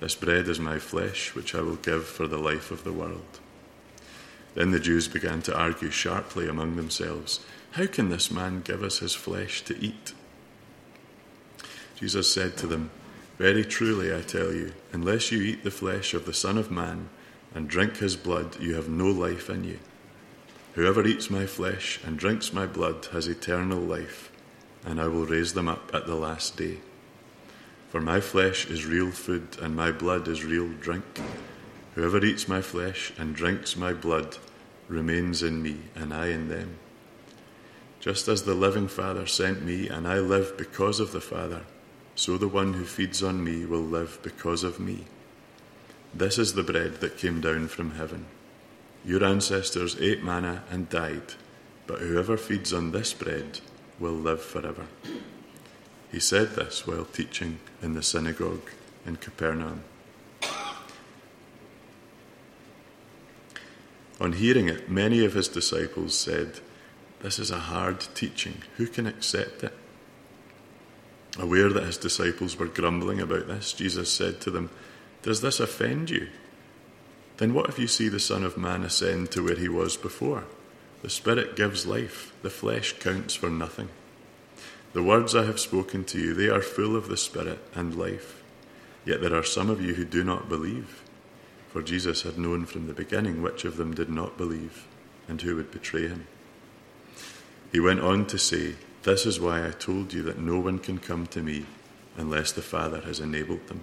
This 0.00 0.14
bread 0.14 0.48
is 0.48 0.60
my 0.60 0.78
flesh, 0.78 1.34
which 1.34 1.54
I 1.54 1.62
will 1.62 1.76
give 1.76 2.06
for 2.06 2.26
the 2.26 2.38
life 2.38 2.70
of 2.70 2.84
the 2.84 2.92
world. 2.92 3.40
Then 4.54 4.70
the 4.70 4.80
Jews 4.80 5.08
began 5.08 5.42
to 5.42 5.56
argue 5.56 5.90
sharply 5.90 6.48
among 6.48 6.76
themselves 6.76 7.40
How 7.72 7.86
can 7.86 8.08
this 8.08 8.30
man 8.30 8.62
give 8.62 8.82
us 8.82 8.98
his 8.98 9.14
flesh 9.14 9.62
to 9.64 9.78
eat? 9.78 10.14
Jesus 11.96 12.32
said 12.32 12.56
to 12.58 12.66
them, 12.66 12.90
Very 13.38 13.64
truly 13.64 14.14
I 14.14 14.20
tell 14.22 14.52
you, 14.52 14.72
unless 14.92 15.32
you 15.32 15.40
eat 15.40 15.64
the 15.64 15.70
flesh 15.70 16.14
of 16.14 16.26
the 16.26 16.34
Son 16.34 16.58
of 16.58 16.70
Man 16.70 17.08
and 17.54 17.68
drink 17.68 17.98
his 17.98 18.16
blood, 18.16 18.60
you 18.60 18.74
have 18.74 18.88
no 18.88 19.06
life 19.06 19.48
in 19.48 19.64
you. 19.64 19.78
Whoever 20.74 21.06
eats 21.06 21.30
my 21.30 21.46
flesh 21.46 22.00
and 22.04 22.18
drinks 22.18 22.52
my 22.52 22.66
blood 22.66 23.06
has 23.12 23.28
eternal 23.28 23.78
life, 23.78 24.30
and 24.84 25.00
I 25.00 25.08
will 25.08 25.24
raise 25.24 25.54
them 25.54 25.68
up 25.68 25.90
at 25.94 26.06
the 26.06 26.14
last 26.14 26.58
day. 26.58 26.78
For 27.96 28.02
my 28.02 28.20
flesh 28.20 28.66
is 28.66 28.84
real 28.84 29.10
food, 29.10 29.56
and 29.62 29.74
my 29.74 29.90
blood 29.90 30.28
is 30.28 30.44
real 30.44 30.68
drink. 30.68 31.02
Whoever 31.94 32.22
eats 32.22 32.46
my 32.46 32.60
flesh 32.60 33.10
and 33.16 33.34
drinks 33.34 33.74
my 33.74 33.94
blood 33.94 34.36
remains 34.86 35.42
in 35.42 35.62
me, 35.62 35.78
and 35.94 36.12
I 36.12 36.26
in 36.26 36.48
them. 36.48 36.76
Just 37.98 38.28
as 38.28 38.42
the 38.42 38.52
living 38.52 38.86
Father 38.86 39.26
sent 39.26 39.64
me, 39.64 39.88
and 39.88 40.06
I 40.06 40.18
live 40.18 40.58
because 40.58 41.00
of 41.00 41.12
the 41.12 41.22
Father, 41.22 41.62
so 42.14 42.36
the 42.36 42.48
one 42.48 42.74
who 42.74 42.84
feeds 42.84 43.22
on 43.22 43.42
me 43.42 43.64
will 43.64 43.80
live 43.80 44.18
because 44.22 44.62
of 44.62 44.78
me. 44.78 45.06
This 46.12 46.36
is 46.36 46.52
the 46.52 46.62
bread 46.62 47.00
that 47.00 47.16
came 47.16 47.40
down 47.40 47.68
from 47.68 47.92
heaven. 47.92 48.26
Your 49.06 49.24
ancestors 49.24 49.96
ate 49.98 50.22
manna 50.22 50.64
and 50.70 50.90
died, 50.90 51.32
but 51.86 52.00
whoever 52.00 52.36
feeds 52.36 52.74
on 52.74 52.92
this 52.92 53.14
bread 53.14 53.60
will 53.98 54.12
live 54.12 54.42
forever. 54.42 54.84
He 56.10 56.20
said 56.20 56.50
this 56.50 56.86
while 56.86 57.04
teaching 57.04 57.58
in 57.82 57.94
the 57.94 58.02
synagogue 58.02 58.70
in 59.04 59.16
Capernaum. 59.16 59.82
On 64.20 64.32
hearing 64.32 64.68
it, 64.68 64.88
many 64.88 65.24
of 65.24 65.34
his 65.34 65.48
disciples 65.48 66.18
said, 66.18 66.60
This 67.20 67.38
is 67.38 67.50
a 67.50 67.58
hard 67.58 68.00
teaching. 68.14 68.62
Who 68.76 68.86
can 68.86 69.06
accept 69.06 69.62
it? 69.62 69.74
Aware 71.38 71.68
that 71.70 71.84
his 71.84 71.98
disciples 71.98 72.58
were 72.58 72.66
grumbling 72.66 73.20
about 73.20 73.46
this, 73.46 73.74
Jesus 73.74 74.10
said 74.10 74.40
to 74.40 74.50
them, 74.50 74.70
Does 75.22 75.42
this 75.42 75.60
offend 75.60 76.08
you? 76.08 76.28
Then 77.36 77.52
what 77.52 77.68
if 77.68 77.78
you 77.78 77.86
see 77.86 78.08
the 78.08 78.18
Son 78.18 78.42
of 78.42 78.56
Man 78.56 78.82
ascend 78.82 79.30
to 79.32 79.44
where 79.44 79.56
he 79.56 79.68
was 79.68 79.98
before? 79.98 80.44
The 81.02 81.10
Spirit 81.10 81.54
gives 81.54 81.86
life, 81.86 82.32
the 82.40 82.48
flesh 82.48 82.94
counts 82.94 83.34
for 83.34 83.50
nothing. 83.50 83.90
The 84.96 85.02
words 85.02 85.34
I 85.34 85.44
have 85.44 85.60
spoken 85.60 86.04
to 86.04 86.18
you, 86.18 86.32
they 86.32 86.48
are 86.48 86.62
full 86.62 86.96
of 86.96 87.08
the 87.08 87.18
Spirit 87.18 87.58
and 87.74 87.94
life. 87.94 88.42
Yet 89.04 89.20
there 89.20 89.34
are 89.34 89.42
some 89.42 89.68
of 89.68 89.78
you 89.78 89.92
who 89.92 90.06
do 90.06 90.24
not 90.24 90.48
believe. 90.48 91.02
For 91.68 91.82
Jesus 91.82 92.22
had 92.22 92.38
known 92.38 92.64
from 92.64 92.86
the 92.86 92.94
beginning 92.94 93.42
which 93.42 93.66
of 93.66 93.76
them 93.76 93.92
did 93.92 94.08
not 94.08 94.38
believe 94.38 94.86
and 95.28 95.42
who 95.42 95.54
would 95.56 95.70
betray 95.70 96.08
him. 96.08 96.26
He 97.70 97.78
went 97.78 98.00
on 98.00 98.24
to 98.28 98.38
say, 98.38 98.76
This 99.02 99.26
is 99.26 99.38
why 99.38 99.66
I 99.66 99.72
told 99.72 100.14
you 100.14 100.22
that 100.22 100.38
no 100.38 100.58
one 100.58 100.78
can 100.78 100.96
come 100.96 101.26
to 101.26 101.42
me 101.42 101.66
unless 102.16 102.52
the 102.52 102.62
Father 102.62 103.02
has 103.02 103.20
enabled 103.20 103.66
them. 103.66 103.82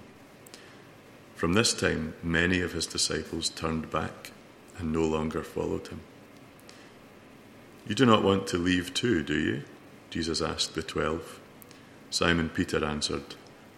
From 1.35 1.53
this 1.53 1.75
time, 1.75 2.15
many 2.23 2.59
of 2.59 2.73
his 2.73 2.87
disciples 2.87 3.49
turned 3.49 3.91
back 3.91 4.31
and 4.79 4.91
no 4.91 5.03
longer 5.03 5.43
followed 5.43 5.89
him. 5.89 5.99
You 7.87 7.93
do 7.93 8.07
not 8.07 8.23
want 8.23 8.47
to 8.47 8.57
leave 8.57 8.95
too, 8.95 9.21
do 9.21 9.37
you? 9.37 9.63
Jesus 10.13 10.43
asked 10.43 10.75
the 10.75 10.83
twelve. 10.83 11.39
Simon 12.11 12.47
Peter 12.47 12.85
answered, 12.85 13.33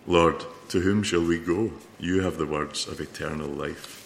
Lord, 0.05 0.43
to 0.67 0.81
whom 0.81 1.01
shall 1.01 1.23
we 1.23 1.39
go? 1.39 1.71
You 1.97 2.23
have 2.23 2.37
the 2.37 2.45
words 2.45 2.89
of 2.89 2.99
eternal 2.99 3.47
life. 3.47 4.01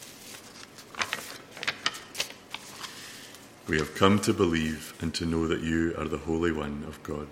We 3.68 3.80
have 3.80 3.96
come 3.96 4.20
to 4.20 4.32
believe 4.32 4.94
and 5.02 5.12
to 5.16 5.26
know 5.26 5.48
that 5.48 5.62
you 5.62 5.96
are 5.98 6.08
the 6.08 6.20
Holy 6.20 6.52
One 6.52 6.84
of 6.88 7.02
God. 7.02 7.28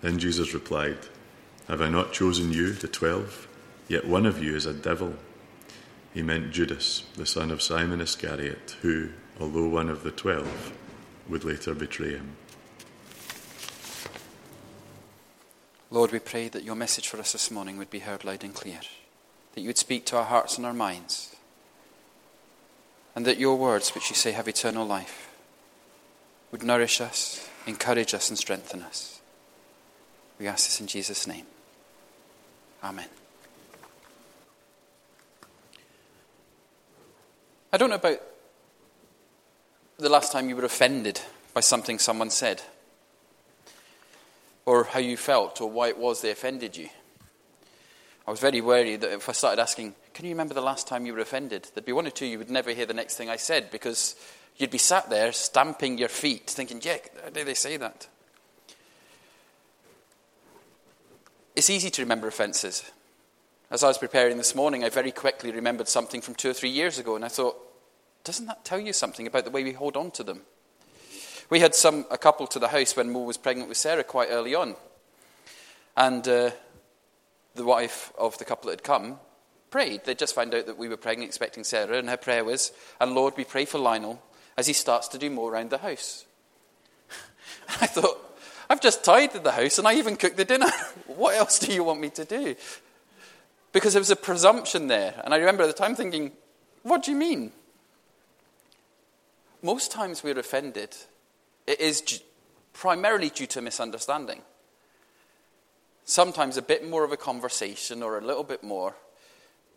Then 0.00 0.18
Jesus 0.18 0.54
replied, 0.54 1.00
Have 1.66 1.82
I 1.82 1.90
not 1.90 2.14
chosen 2.14 2.50
you, 2.50 2.72
the 2.72 2.88
twelve? 2.88 3.46
Yet 3.86 4.06
one 4.08 4.24
of 4.24 4.42
you 4.42 4.56
is 4.56 4.64
a 4.64 4.72
devil. 4.72 5.12
He 6.14 6.22
meant 6.22 6.52
Judas, 6.52 7.02
the 7.16 7.26
son 7.26 7.50
of 7.50 7.60
Simon 7.60 8.00
Iscariot, 8.00 8.76
who, 8.80 9.10
although 9.38 9.68
one 9.68 9.90
of 9.90 10.04
the 10.04 10.10
twelve, 10.10 10.72
would 11.28 11.44
later 11.44 11.74
betray 11.74 12.12
him. 12.12 12.36
Lord, 15.90 16.12
we 16.12 16.18
pray 16.18 16.48
that 16.48 16.64
your 16.64 16.74
message 16.74 17.08
for 17.08 17.18
us 17.18 17.32
this 17.32 17.50
morning 17.50 17.78
would 17.78 17.90
be 17.90 18.00
heard 18.00 18.24
loud 18.24 18.44
and 18.44 18.54
clear, 18.54 18.80
that 19.54 19.60
you 19.60 19.68
would 19.68 19.78
speak 19.78 20.04
to 20.06 20.18
our 20.18 20.24
hearts 20.24 20.56
and 20.56 20.66
our 20.66 20.74
minds 20.74 21.34
and 23.18 23.26
that 23.26 23.38
your 23.38 23.56
words, 23.56 23.96
which 23.96 24.10
you 24.10 24.14
say 24.14 24.30
have 24.30 24.46
eternal 24.46 24.86
life, 24.86 25.28
would 26.52 26.62
nourish 26.62 27.00
us, 27.00 27.50
encourage 27.66 28.14
us, 28.14 28.28
and 28.28 28.38
strengthen 28.38 28.80
us. 28.80 29.20
We 30.38 30.46
ask 30.46 30.66
this 30.66 30.80
in 30.80 30.86
Jesus' 30.86 31.26
name. 31.26 31.44
Amen. 32.80 33.08
I 37.72 37.76
don't 37.76 37.90
know 37.90 37.96
about 37.96 38.20
the 39.96 40.08
last 40.08 40.30
time 40.30 40.48
you 40.48 40.54
were 40.54 40.64
offended 40.64 41.20
by 41.52 41.60
something 41.60 41.98
someone 41.98 42.30
said, 42.30 42.62
or 44.68 44.84
how 44.84 44.98
you 44.98 45.16
felt, 45.16 45.62
or 45.62 45.70
why 45.70 45.88
it 45.88 45.96
was 45.96 46.20
they 46.20 46.30
offended 46.30 46.76
you. 46.76 46.90
I 48.26 48.30
was 48.30 48.38
very 48.38 48.60
wary 48.60 48.96
that 48.96 49.14
if 49.14 49.26
I 49.26 49.32
started 49.32 49.62
asking, 49.62 49.94
Can 50.12 50.26
you 50.26 50.32
remember 50.32 50.52
the 50.52 50.60
last 50.60 50.86
time 50.86 51.06
you 51.06 51.14
were 51.14 51.20
offended? 51.20 51.70
There'd 51.72 51.86
be 51.86 51.92
one 51.92 52.06
or 52.06 52.10
two 52.10 52.26
you 52.26 52.36
would 52.36 52.50
never 52.50 52.72
hear 52.72 52.84
the 52.84 52.92
next 52.92 53.16
thing 53.16 53.30
I 53.30 53.36
said 53.36 53.70
because 53.70 54.14
you'd 54.58 54.70
be 54.70 54.76
sat 54.76 55.08
there 55.08 55.32
stamping 55.32 55.96
your 55.96 56.10
feet, 56.10 56.50
thinking, 56.50 56.82
Yeah, 56.84 56.98
how 57.24 57.30
did 57.30 57.46
they 57.46 57.54
say 57.54 57.78
that? 57.78 58.08
It's 61.56 61.70
easy 61.70 61.88
to 61.88 62.02
remember 62.02 62.28
offences. 62.28 62.90
As 63.70 63.82
I 63.82 63.88
was 63.88 63.96
preparing 63.96 64.36
this 64.36 64.54
morning, 64.54 64.84
I 64.84 64.90
very 64.90 65.12
quickly 65.12 65.50
remembered 65.50 65.88
something 65.88 66.20
from 66.20 66.34
two 66.34 66.50
or 66.50 66.54
three 66.54 66.68
years 66.68 66.98
ago, 66.98 67.16
and 67.16 67.24
I 67.24 67.28
thought, 67.28 67.56
doesn't 68.22 68.44
that 68.44 68.66
tell 68.66 68.80
you 68.80 68.92
something 68.92 69.26
about 69.26 69.46
the 69.46 69.50
way 69.50 69.64
we 69.64 69.72
hold 69.72 69.96
on 69.96 70.10
to 70.10 70.22
them? 70.22 70.42
We 71.50 71.60
had 71.60 71.74
some 71.74 72.04
a 72.10 72.18
couple 72.18 72.46
to 72.48 72.58
the 72.58 72.68
house 72.68 72.96
when 72.96 73.10
Mo 73.10 73.22
was 73.22 73.38
pregnant 73.38 73.68
with 73.68 73.78
Sarah 73.78 74.04
quite 74.04 74.28
early 74.30 74.54
on, 74.54 74.76
and 75.96 76.26
uh, 76.28 76.50
the 77.54 77.64
wife 77.64 78.12
of 78.18 78.36
the 78.38 78.44
couple 78.44 78.70
that 78.70 78.80
had 78.80 78.84
come 78.84 79.18
prayed. 79.70 80.04
They 80.04 80.14
just 80.14 80.34
found 80.34 80.54
out 80.54 80.66
that 80.66 80.78
we 80.78 80.88
were 80.88 80.96
pregnant, 80.96 81.28
expecting 81.28 81.64
Sarah, 81.64 81.98
and 81.98 82.08
her 82.08 82.16
prayer 82.16 82.44
was, 82.44 82.72
And 83.00 83.14
Lord, 83.14 83.34
we 83.36 83.44
pray 83.44 83.64
for 83.64 83.78
Lionel 83.78 84.22
as 84.56 84.66
he 84.66 84.72
starts 84.72 85.08
to 85.08 85.18
do 85.18 85.30
more 85.30 85.52
around 85.52 85.70
the 85.70 85.78
house. 85.78 86.24
I 87.80 87.86
thought, 87.86 88.24
I've 88.70 88.80
just 88.80 89.04
tidied 89.04 89.44
the 89.44 89.52
house 89.52 89.78
and 89.78 89.88
I 89.88 89.94
even 89.94 90.16
cooked 90.16 90.36
the 90.36 90.44
dinner. 90.44 90.70
what 91.06 91.36
else 91.36 91.58
do 91.58 91.72
you 91.72 91.84
want 91.84 92.00
me 92.00 92.10
to 92.10 92.24
do? 92.24 92.54
Because 93.72 93.92
there 93.92 94.00
was 94.00 94.10
a 94.10 94.16
presumption 94.16 94.86
there. 94.86 95.20
And 95.24 95.32
I 95.32 95.38
remember 95.38 95.62
at 95.62 95.66
the 95.66 95.72
time 95.72 95.94
thinking, 95.94 96.32
What 96.82 97.02
do 97.02 97.10
you 97.10 97.16
mean? 97.16 97.52
Most 99.62 99.90
times 99.90 100.22
we're 100.22 100.38
offended, 100.38 100.96
it 101.68 101.80
is 101.80 102.22
primarily 102.72 103.28
due 103.28 103.46
to 103.46 103.60
misunderstanding 103.60 104.42
sometimes 106.08 106.56
a 106.56 106.62
bit 106.62 106.88
more 106.88 107.04
of 107.04 107.12
a 107.12 107.16
conversation 107.16 108.02
or 108.02 108.16
a 108.16 108.24
little 108.24 108.42
bit 108.42 108.64
more, 108.64 108.94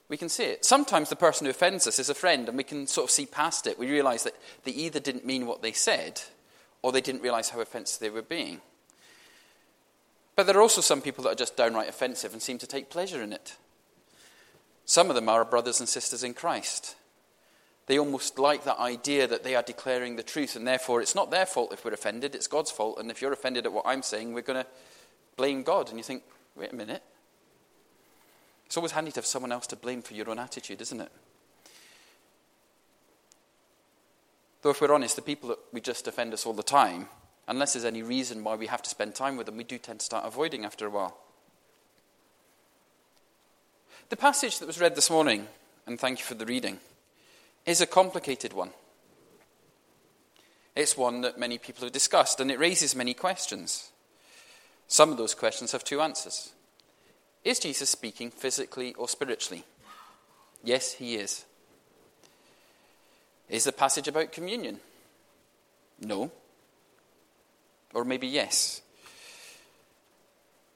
we 0.08 0.16
can 0.16 0.30
see 0.30 0.46
it. 0.46 0.64
Sometimes 0.64 1.10
the 1.10 1.16
person 1.16 1.46
who 1.46 1.52
offends 1.52 1.88
us 1.88 2.00
is 2.00 2.10
a 2.10 2.16
friend 2.16 2.48
and 2.48 2.58
we 2.58 2.64
can 2.64 2.88
sort 2.88 3.06
of 3.06 3.12
see 3.12 3.26
past 3.26 3.68
it. 3.68 3.78
We 3.78 3.92
realize 3.92 4.24
that 4.24 4.36
they 4.64 4.72
either 4.72 5.00
didn't 5.00 5.26
mean 5.26 5.46
what 5.46 5.62
they 5.62 5.74
said 5.74 6.22
or 6.82 6.92
they 6.92 7.02
didn't 7.02 7.22
realize 7.22 7.50
how 7.50 7.60
offensive 7.60 8.00
they 8.00 8.10
were 8.10 8.22
being. 8.22 8.62
But 10.38 10.48
there 10.48 10.58
are 10.58 10.62
also 10.62 10.82
some 10.82 11.02
people 11.02 11.26
that 11.26 11.32
are 11.32 11.36
just 11.36 11.58
downright 11.58 11.90
offensive 11.90 12.32
and 12.32 12.42
seem 12.42 12.58
to 12.60 12.68
take 12.68 12.90
pleasure 12.90 13.22
in 13.22 13.34
it. 13.34 13.58
Some 14.86 15.10
of 15.10 15.16
them 15.16 15.30
are 15.30 15.44
brothers 15.44 15.82
and 15.82 15.88
sisters 15.88 16.24
in 16.24 16.34
Christ. 16.34 16.96
They 17.88 18.00
almost 18.00 18.40
like 18.40 18.64
that 18.64 18.80
idea 18.80 19.28
that 19.28 19.44
they 19.44 19.56
are 19.56 19.64
declaring 19.64 20.16
the 20.16 20.24
truth, 20.24 20.56
and 20.56 20.68
therefore 20.68 21.02
it's 21.02 21.16
not 21.16 21.32
their 21.32 21.46
fault 21.46 21.74
if 21.74 21.84
we're 21.84 21.94
offended, 21.94 22.36
it's 22.36 22.48
God's 22.48 22.72
fault. 22.72 23.00
And 23.00 23.12
if 23.12 23.22
you're 23.22 23.34
offended 23.34 23.66
at 23.66 23.74
what 23.74 23.86
I'm 23.86 24.04
saying, 24.04 24.34
we're 24.34 24.42
going 24.42 24.64
to 24.64 24.70
blame 25.36 25.64
God. 25.64 25.90
And 25.90 25.98
you 25.98 26.04
think, 26.04 26.24
wait 26.56 26.72
a 26.72 26.76
minute. 26.76 27.04
It's 28.66 28.78
always 28.78 28.94
handy 28.94 29.12
to 29.12 29.18
have 29.18 29.26
someone 29.26 29.52
else 29.52 29.68
to 29.68 29.76
blame 29.76 30.02
for 30.02 30.14
your 30.14 30.30
own 30.30 30.40
attitude, 30.40 30.82
isn't 30.82 31.02
it? 31.02 31.12
Though, 34.62 34.70
if 34.70 34.80
we're 34.80 34.94
honest, 34.94 35.16
the 35.16 35.22
people 35.22 35.50
that 35.50 35.60
we 35.74 35.82
just 35.82 36.08
offend 36.08 36.34
us 36.34 36.46
all 36.46 36.54
the 36.54 36.64
time, 36.64 37.10
unless 37.48 37.74
there's 37.74 37.84
any 37.84 38.04
reason 38.04 38.44
why 38.44 38.56
we 38.56 38.68
have 38.68 38.82
to 38.84 38.90
spend 38.90 39.16
time 39.16 39.36
with 39.36 39.48
them, 39.48 39.58
we 39.58 39.64
do 39.64 39.78
tend 39.78 40.00
to 40.00 40.06
start 40.06 40.26
avoiding 40.26 40.64
after 40.64 40.86
a 40.86 40.90
while. 40.90 41.18
The 44.10 44.18
passage 44.18 44.60
that 44.60 44.68
was 44.68 44.80
read 44.80 44.96
this 44.96 45.10
morning, 45.10 45.48
and 45.88 46.00
thank 46.00 46.20
you 46.20 46.26
for 46.26 46.36
the 46.36 46.46
reading, 46.46 46.80
is 47.66 47.82
a 47.82 47.86
complicated 47.86 48.54
one. 48.54 48.72
It's 50.76 50.98
one 50.98 51.22
that 51.22 51.40
many 51.40 51.58
people 51.58 51.84
have 51.84 51.92
discussed, 51.92 52.40
and 52.40 52.50
it 52.50 52.60
raises 52.60 52.96
many 52.96 53.14
questions. 53.14 53.92
Some 54.88 55.12
of 55.12 55.18
those 55.18 55.36
questions 55.36 55.72
have 55.72 55.84
two 55.84 56.02
answers. 56.02 56.52
Is 57.44 57.60
Jesus 57.60 57.90
speaking 57.90 58.32
physically 58.32 58.94
or 58.96 59.08
spiritually? 59.08 59.64
Yes, 60.64 60.94
he 60.94 61.16
is. 61.16 61.46
Is 63.50 63.66
the 63.66 63.72
passage 63.72 64.08
about 64.08 64.32
communion? 64.32 64.80
No. 66.00 66.32
Or 67.94 68.06
maybe 68.06 68.28
yes. 68.28 68.82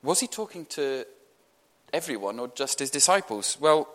Was 0.04 0.20
he 0.20 0.28
talking 0.28 0.66
to 0.68 1.06
everyone 1.94 2.40
or 2.40 2.50
just 2.50 2.80
his 2.80 2.92
disciples? 2.92 3.58
Well, 3.60 3.88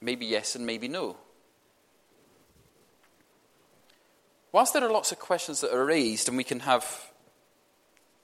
maybe 0.00 0.26
yes 0.26 0.56
and 0.56 0.66
maybe 0.66 0.88
no. 0.88 1.16
Whilst 4.58 4.72
there 4.72 4.82
are 4.82 4.90
lots 4.90 5.12
of 5.12 5.20
questions 5.20 5.60
that 5.60 5.72
are 5.72 5.84
raised, 5.84 6.26
and 6.26 6.36
we 6.36 6.42
can 6.42 6.58
have 6.58 7.12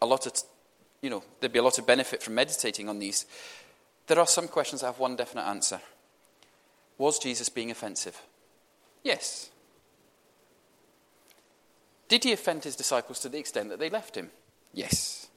a 0.03 0.05
lot 0.05 0.27
of, 0.27 0.33
you 1.01 1.09
know, 1.09 1.23
there'd 1.39 1.53
be 1.53 1.61
a 1.61 1.63
lot 1.63 1.79
of 1.79 1.87
benefit 1.87 2.25
from 2.25 2.35
meditating 2.35 2.89
on 2.89 2.99
these, 2.99 3.25
there 4.09 4.19
are 4.19 4.27
some 4.27 4.49
questions 4.49 4.81
that 4.81 4.89
have 4.89 4.99
one 4.99 5.15
definite 5.15 5.47
answer. 5.47 5.81
Was 6.99 7.21
Jesus 7.21 7.49
being 7.49 7.71
offensive? 7.71 8.21
Yes. 9.05 9.49
Did 12.09 12.25
he 12.25 12.33
offend 12.33 12.65
his 12.65 12.75
disciples 12.75 13.21
to 13.21 13.29
the 13.29 13.39
extent 13.39 13.69
that 13.69 13.79
they 13.79 13.89
left 13.89 14.17
him? 14.17 14.33
Yes. 14.73 15.29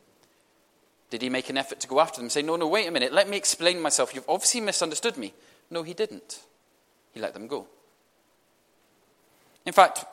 Did 1.11 1.21
he 1.21 1.29
make 1.29 1.51
an 1.51 1.59
effort 1.59 1.79
to 1.81 1.87
go 1.87 1.99
after 1.99 2.21
them 2.21 2.31
say, 2.31 2.41
No, 2.41 2.55
no, 2.55 2.67
wait 2.67 2.87
a 2.87 2.91
minute, 2.91 3.13
let 3.13 3.29
me 3.29 3.37
explain 3.37 3.79
myself. 3.79 4.15
You've 4.15 4.27
obviously 4.27 4.61
misunderstood 4.61 5.15
me. 5.15 5.35
No, 5.69 5.83
he 5.83 5.93
didn't. 5.93 6.39
He 7.13 7.19
let 7.19 7.35
them 7.35 7.45
go. 7.45 7.67
In 9.63 9.73
fact, 9.73 10.03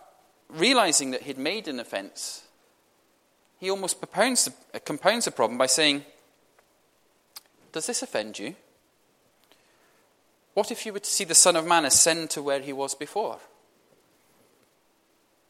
realizing 0.55 1.11
that 1.11 1.23
he'd 1.23 1.39
made 1.39 1.69
an 1.69 1.81
offense, 1.81 2.45
he 3.59 3.71
almost 3.71 4.01
compounds 4.01 4.45
the, 5.25 5.31
problem 5.31 5.59
by 5.59 5.67
saying, 5.67 6.05
Does 7.73 7.87
this 7.87 8.03
offend 8.03 8.39
you? 8.39 8.55
What 10.55 10.71
if 10.71 10.87
you 10.87 10.93
were 10.93 11.01
to 11.01 11.11
see 11.11 11.25
the 11.25 11.35
Son 11.35 11.57
of 11.57 11.67
Man 11.67 11.85
ascend 11.85 12.31
to 12.31 12.43
where 12.43 12.61
he 12.61 12.73
was 12.73 12.95
before? 12.95 13.39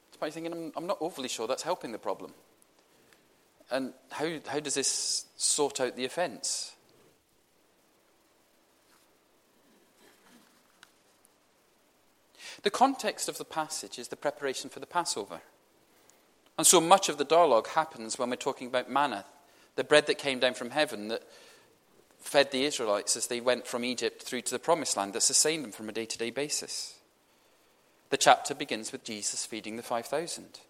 It's 0.08 0.16
probably 0.16 0.32
thinking, 0.32 0.52
I'm, 0.52 0.73
I'm 0.76 0.87
not 0.87 0.99
overly 1.00 1.28
sure 1.28 1.46
that's 1.46 1.62
helping 1.62 1.92
the 1.92 1.99
problem. 1.99 2.32
And 3.70 3.92
how, 4.11 4.38
how 4.46 4.61
does 4.61 4.75
this 4.75 5.26
sort 5.37 5.80
out 5.80 5.96
the 5.96 6.04
offence? 6.04 6.74
The 12.64 12.71
context 12.71 13.28
of 13.28 13.37
the 13.37 13.44
passage 13.44 13.99
is 13.99 14.09
the 14.09 14.16
preparation 14.16 14.71
for 14.71 14.80
the 14.80 14.87
Passover. 14.87 15.42
And 16.56 16.66
so 16.66 16.80
much 16.80 17.11
of 17.11 17.18
the 17.18 17.25
dialogue 17.25 17.68
happens 17.68 18.18
when 18.18 18.30
we're 18.30 18.37
talking 18.37 18.66
about 18.66 18.90
manna, 18.90 19.26
the 19.76 19.85
bread 19.85 20.06
that 20.06 20.16
came 20.16 20.38
down 20.38 20.54
from 20.54 20.71
heaven 20.71 21.09
that 21.09 21.23
fed 22.21 22.50
the 22.50 22.64
Israelites 22.64 23.16
as 23.16 23.26
they 23.26 23.40
went 23.40 23.66
from 23.66 23.85
Egypt 23.85 24.23
through 24.23 24.40
to 24.40 24.50
the 24.50 24.59
promised 24.59 24.97
land, 24.97 25.12
that 25.12 25.21
sustained 25.21 25.62
them 25.62 25.73
from 25.73 25.90
a 25.90 25.92
day 25.92 26.06
to 26.06 26.16
day 26.16 26.30
basis. 26.30 26.94
The 28.09 28.16
chapter 28.16 28.54
begins 28.54 28.92
with 28.92 29.04
Jesus 29.04 29.44
feeding 29.44 29.76
the 29.76 29.83
5,000. 29.83 30.61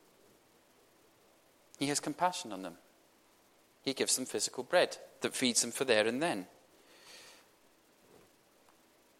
He 1.78 1.86
has 1.86 2.00
compassion 2.00 2.52
on 2.52 2.62
them. 2.62 2.74
He 3.82 3.94
gives 3.94 4.16
them 4.16 4.26
physical 4.26 4.64
bread 4.64 4.96
that 5.20 5.36
feeds 5.36 5.60
them 5.60 5.70
for 5.70 5.84
there 5.84 6.08
and 6.08 6.20
then. 6.20 6.46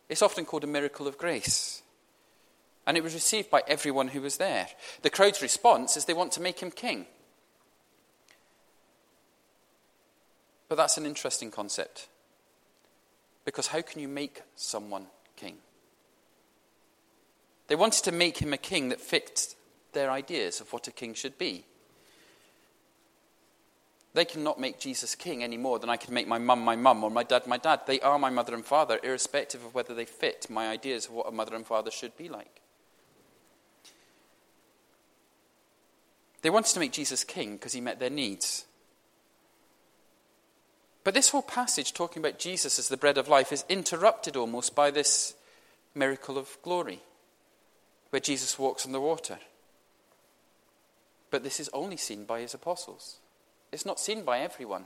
It's 0.09 0.23
often 0.23 0.45
called 0.45 0.65
a 0.65 0.69
miracle 0.69 1.07
of 1.07 1.19
grace. 1.19 1.83
And 2.87 2.97
it 2.97 3.03
was 3.03 3.15
received 3.15 3.51
by 3.51 3.63
everyone 3.67 4.09
who 4.09 4.21
was 4.21 4.37
there. 4.37 4.69
The 5.03 5.11
crowd's 5.11 5.41
response 5.41 5.97
is 5.97 6.05
they 6.05 6.13
want 6.13 6.33
to 6.33 6.43
make 6.43 6.61
him 6.61 6.71
king. 6.71 7.07
But 10.69 10.77
that's 10.77 10.99
an 10.99 11.07
interesting 11.07 11.51
concept. 11.51 12.09
Because 13.45 13.69
how 13.69 13.83
can 13.83 14.01
you 14.01 14.09
make 14.09 14.43
someone 14.57 15.07
king? 15.37 15.57
They 17.69 17.77
wanted 17.77 18.05
to 18.05 18.13
make 18.13 18.39
him 18.39 18.53
a 18.53 18.59
king 18.59 18.91
that 18.91 19.01
fit 19.01 19.55
their 19.93 20.11
ideas 20.11 20.61
of 20.61 20.73
what 20.73 20.89
a 20.89 20.93
king 20.93 21.15
should 21.15 21.39
be. 21.39 21.65
They 24.13 24.25
cannot 24.25 24.61
make 24.61 24.79
Jesus 24.79 25.15
king 25.15 25.43
any 25.43 25.57
more 25.57 25.79
than 25.79 25.91
I 25.91 25.97
can 25.97 26.15
make 26.15 26.29
my 26.29 26.39
mum 26.39 26.61
my 26.61 26.77
mum 26.77 27.03
or 27.03 27.11
my 27.11 27.25
dad 27.25 27.47
my 27.47 27.59
dad. 27.59 27.81
They 27.87 28.01
are 28.01 28.19
my 28.19 28.31
mother 28.31 28.55
and 28.55 28.65
father, 28.65 29.01
irrespective 29.03 29.65
of 29.65 29.75
whether 29.75 29.95
they 29.95 30.05
fit 30.05 30.47
my 30.49 30.69
ideas 30.69 31.07
of 31.07 31.13
what 31.13 31.29
a 31.29 31.33
mother 31.33 31.57
and 31.57 31.67
father 31.67 31.91
should 31.91 32.17
be 32.17 32.29
like. 32.29 32.61
They 36.45 36.51
wanted 36.51 36.75
to 36.75 36.81
make 36.81 36.93
Jesus 36.93 37.25
king 37.25 37.55
because 37.55 37.73
he 37.73 37.81
met 37.81 37.99
their 37.99 38.11
needs. 38.11 38.67
But 41.03 41.15
this 41.15 41.31
whole 41.31 41.41
passage 41.41 41.95
talking 41.95 42.21
about 42.21 42.39
Jesus 42.39 42.79
as 42.79 42.89
the 42.89 42.99
bread 42.99 43.17
of 43.17 43.29
life 43.29 43.51
is 43.51 43.65
interrupted 43.67 44.37
almost 44.37 44.75
by 44.75 44.91
this 44.91 45.33
miracle 45.95 46.37
of 46.37 46.59
glory, 46.61 47.01
where 48.11 48.21
Jesus 48.21 48.59
walks 48.59 48.85
on 48.85 48.93
the 48.93 49.01
water. 49.01 49.39
But 51.31 51.45
this 51.45 51.59
is 51.61 51.71
only 51.73 51.97
seen 51.97 52.27
by 52.27 52.41
his 52.41 52.53
apostles, 52.53 53.21
it's 53.73 53.87
not 53.87 53.99
seen 53.99 54.23
by 54.23 54.41
everyone. 54.41 54.85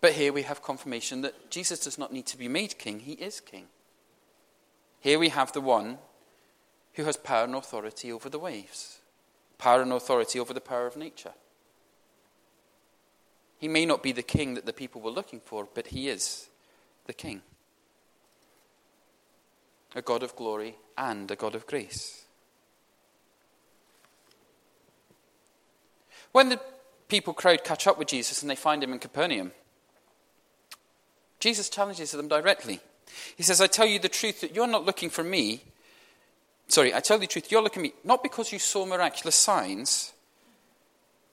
But 0.00 0.12
here 0.12 0.32
we 0.32 0.42
have 0.42 0.62
confirmation 0.62 1.22
that 1.22 1.50
Jesus 1.50 1.80
does 1.80 1.98
not 1.98 2.12
need 2.12 2.26
to 2.26 2.38
be 2.38 2.46
made 2.46 2.78
king, 2.78 3.00
he 3.00 3.14
is 3.14 3.40
king. 3.40 3.64
Here 5.00 5.18
we 5.18 5.30
have 5.30 5.52
the 5.52 5.60
one 5.60 5.98
who 6.92 7.02
has 7.02 7.16
power 7.16 7.42
and 7.42 7.56
authority 7.56 8.12
over 8.12 8.28
the 8.28 8.38
waves 8.38 8.97
power 9.58 9.82
and 9.82 9.92
authority 9.92 10.38
over 10.40 10.54
the 10.54 10.60
power 10.60 10.86
of 10.86 10.96
nature. 10.96 11.32
He 13.58 13.68
may 13.68 13.84
not 13.84 14.02
be 14.02 14.12
the 14.12 14.22
king 14.22 14.54
that 14.54 14.66
the 14.66 14.72
people 14.72 15.00
were 15.00 15.10
looking 15.10 15.40
for, 15.40 15.68
but 15.74 15.88
he 15.88 16.08
is 16.08 16.48
the 17.06 17.12
king. 17.12 17.42
A 19.96 20.02
God 20.02 20.22
of 20.22 20.36
glory 20.36 20.76
and 20.96 21.28
a 21.30 21.36
God 21.36 21.54
of 21.54 21.66
grace. 21.66 22.24
When 26.30 26.50
the 26.50 26.60
people 27.08 27.32
crowd 27.32 27.64
catch 27.64 27.86
up 27.86 27.98
with 27.98 28.08
Jesus 28.08 28.42
and 28.42 28.50
they 28.50 28.56
find 28.56 28.82
him 28.82 28.92
in 28.92 28.98
Capernaum, 28.98 29.52
Jesus 31.40 31.68
challenges 31.68 32.12
them 32.12 32.28
directly. 32.28 32.80
He 33.36 33.42
says, 33.42 33.60
I 33.60 33.66
tell 33.66 33.86
you 33.86 33.98
the 33.98 34.08
truth 34.08 34.40
that 34.42 34.54
you're 34.54 34.66
not 34.66 34.84
looking 34.84 35.10
for 35.10 35.24
me, 35.24 35.64
Sorry, 36.68 36.94
I 36.94 37.00
tell 37.00 37.18
the 37.18 37.26
truth, 37.26 37.50
you're 37.50 37.62
looking 37.62 37.80
at 37.80 37.90
me 37.90 37.92
not 38.04 38.22
because 38.22 38.52
you 38.52 38.58
saw 38.58 38.84
miraculous 38.84 39.34
signs, 39.34 40.12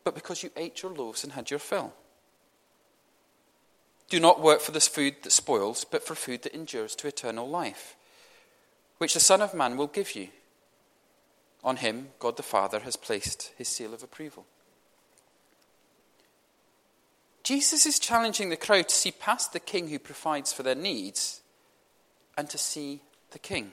but 0.04 0.15
because 0.15 0.43
you 0.43 0.50
ate 0.56 0.82
your 0.82 0.93
loaves 0.93 1.24
and 1.24 1.34
had 1.34 1.50
your 1.50 1.60
fill. 1.60 1.93
Do 4.10 4.19
not 4.19 4.41
work 4.41 4.62
for 4.62 4.71
this 4.71 4.88
food 4.88 5.15
that 5.24 5.32
spoils, 5.32 5.84
but 5.84 6.06
for 6.06 6.15
food 6.15 6.43
that 6.43 6.54
endures 6.54 6.95
to 6.98 7.08
eternal 7.08 7.50
life, 7.50 7.95
which 8.98 9.13
the 9.13 9.19
Son 9.19 9.41
of 9.41 9.54
Man 9.54 9.78
will 9.78 9.88
give 9.88 10.15
you. 10.15 10.30
On 11.63 11.78
him, 11.78 12.10
God 12.19 12.38
the 12.38 12.43
Father 12.43 12.82
has 12.82 12.95
placed 12.95 13.52
his 13.58 13.67
seal 13.67 13.93
of 13.93 14.04
approval. 14.04 14.45
Jesus 17.43 17.86
is 17.86 18.00
challenging 18.00 18.50
the 18.50 18.58
crowd 18.58 18.88
to 18.88 18.95
see 18.95 19.12
past 19.12 19.54
the 19.54 19.60
king 19.60 19.89
who 19.89 20.00
provides 20.00 20.54
for 20.54 20.63
their 20.63 20.76
needs 20.76 21.41
and 22.38 22.50
to 22.50 22.58
see 22.58 23.02
the 23.32 23.39
king. 23.39 23.71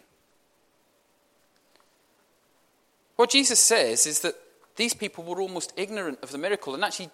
What 3.16 3.31
Jesus 3.31 3.61
says 3.61 4.07
is 4.07 4.20
that 4.20 4.35
these 4.77 4.94
people 4.94 5.25
were 5.25 5.40
almost 5.40 5.72
ignorant 5.77 6.18
of 6.22 6.33
the 6.33 6.38
miracle 6.38 6.75
and 6.75 6.85
actually 6.85 7.11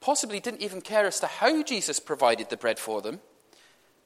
possibly 0.00 0.40
didn't 0.40 0.62
even 0.62 0.80
care 0.80 1.06
as 1.06 1.20
to 1.20 1.26
how 1.26 1.62
Jesus 1.62 1.98
provided 1.98 2.50
the 2.50 2.56
bread 2.56 2.78
for 2.78 3.02
them. 3.02 3.20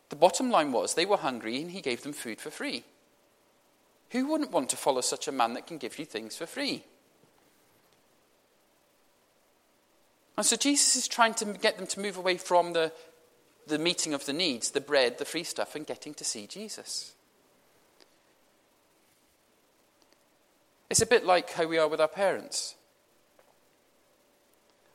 The 0.09 0.17
bottom 0.17 0.51
line 0.51 0.73
was 0.73 0.95
they 0.95 1.07
were 1.07 1.19
hungry 1.19 1.61
and 1.61 1.71
he 1.71 1.81
gave 1.81 2.03
them 2.03 2.13
food 2.13 2.41
for 2.41 2.51
free. 2.51 2.85
Who 4.11 4.27
wouldn't 4.27 4.53
want 4.53 4.69
to 4.71 4.77
follow 4.77 5.01
such 5.01 5.29
a 5.29 5.33
man 5.33 5.55
that 5.55 5.67
can 5.67 5.79
give 5.79 5.99
you 5.99 6.05
things 6.05 6.37
for 6.37 6.47
free? 6.47 6.85
And 10.37 10.45
so 10.47 10.57
Jesus 10.57 10.97
is 10.97 11.09
trying 11.09 11.35
to 11.35 11.45
get 11.45 11.77
them 11.79 11.87
to 11.89 12.01
move 12.01 12.17
away 12.17 12.37
from 12.37 12.73
the, 12.73 12.93
the 13.67 13.79
meeting 13.79 14.15
of 14.15 14.27
the 14.27 14.33
needs, 14.33 14.71
the 14.71 14.81
bread, 14.81 15.19
the 15.19 15.25
free 15.25 15.45
stuff, 15.45 15.75
and 15.75 15.87
getting 15.87 16.15
to 16.15 16.25
see 16.25 16.47
Jesus. 16.47 17.13
It's 20.93 21.01
a 21.01 21.07
bit 21.07 21.25
like 21.25 21.51
how 21.53 21.67
we 21.67 21.79
are 21.79 21.89
with 21.89 22.03
our 22.03 22.07
parents. 22.07 22.75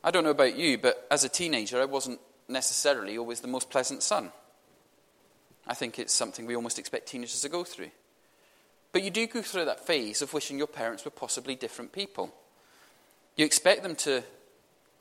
I 0.04 0.12
don't 0.12 0.22
know 0.22 0.30
about 0.30 0.56
you, 0.56 0.78
but 0.78 1.08
as 1.10 1.24
a 1.24 1.28
teenager, 1.28 1.82
I 1.82 1.86
wasn't 1.86 2.20
necessarily 2.46 3.18
always 3.18 3.40
the 3.40 3.48
most 3.48 3.68
pleasant 3.68 4.04
son. 4.04 4.30
I 5.66 5.74
think 5.74 5.98
it's 5.98 6.14
something 6.14 6.46
we 6.46 6.54
almost 6.54 6.78
expect 6.78 7.08
teenagers 7.08 7.40
to 7.40 7.48
go 7.48 7.64
through. 7.64 7.90
But 8.92 9.02
you 9.02 9.10
do 9.10 9.26
go 9.26 9.42
through 9.42 9.64
that 9.64 9.88
phase 9.88 10.22
of 10.22 10.32
wishing 10.32 10.56
your 10.56 10.68
parents 10.68 11.04
were 11.04 11.10
possibly 11.10 11.56
different 11.56 11.90
people. 11.90 12.32
You 13.34 13.44
expect 13.44 13.82
them 13.82 13.96
to 13.96 14.22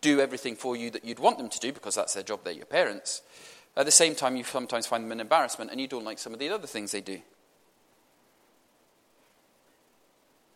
do 0.01 0.19
everything 0.19 0.55
for 0.55 0.75
you 0.75 0.89
that 0.89 1.05
you'd 1.05 1.19
want 1.19 1.38
them 1.38 1.49
to 1.49 1.60
do 1.60 1.71
because 1.71 1.93
that's 1.93 2.15
their 2.15 2.23
job, 2.23 2.39
they're 2.43 2.53
your 2.53 2.65
parents. 2.65 3.21
At 3.75 3.86
the 3.86 3.91
same 3.91 4.15
time, 4.15 4.36
you 4.36 4.43
sometimes 4.43 4.88
find 4.88 5.03
them 5.03 5.12
an 5.12 5.19
embarrassment 5.19 5.69
and 5.69 5.79
you 5.79 5.88
don't 5.88 6.05
like 6.05 6.17
some 6.17 6.33
of 6.33 6.39
the 6.39 6.49
other 6.49 6.65
things 6.65 6.91
they 6.91 7.01
do. 7.01 7.21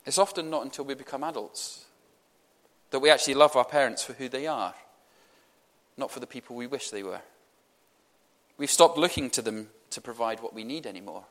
It's 0.06 0.18
often 0.18 0.50
not 0.50 0.64
until 0.64 0.86
we 0.86 0.94
become 0.94 1.24
adults 1.24 1.86
that 2.90 3.00
we 3.00 3.10
actually 3.10 3.36
love 3.36 3.56
our 3.56 3.66
parents 3.66 4.04
for 4.04 4.14
who 4.14 4.28
they 4.28 4.48
are, 4.48 4.74
not 5.98 6.12
for 6.12 6.20
the 6.20 6.28
people 6.28 6.56
we 6.56 6.68
wish 6.68 6.90
they 6.90 7.04
were. 7.04 7.22
We've 8.58 8.70
stopped 8.70 8.98
looking 8.98 9.30
to 9.32 9.42
them 9.42 9.70
to 9.92 10.02
provide 10.02 10.42
what 10.42 10.54
we 10.54 10.64
need 10.64 10.86
anymore. 10.86 11.24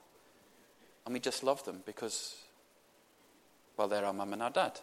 And 1.04 1.14
we 1.14 1.20
just 1.20 1.44
love 1.44 1.64
them 1.64 1.82
because, 1.84 2.36
well, 3.76 3.88
they're 3.88 4.04
our 4.04 4.12
mum 4.12 4.32
and 4.32 4.42
our 4.42 4.50
dad. 4.50 4.80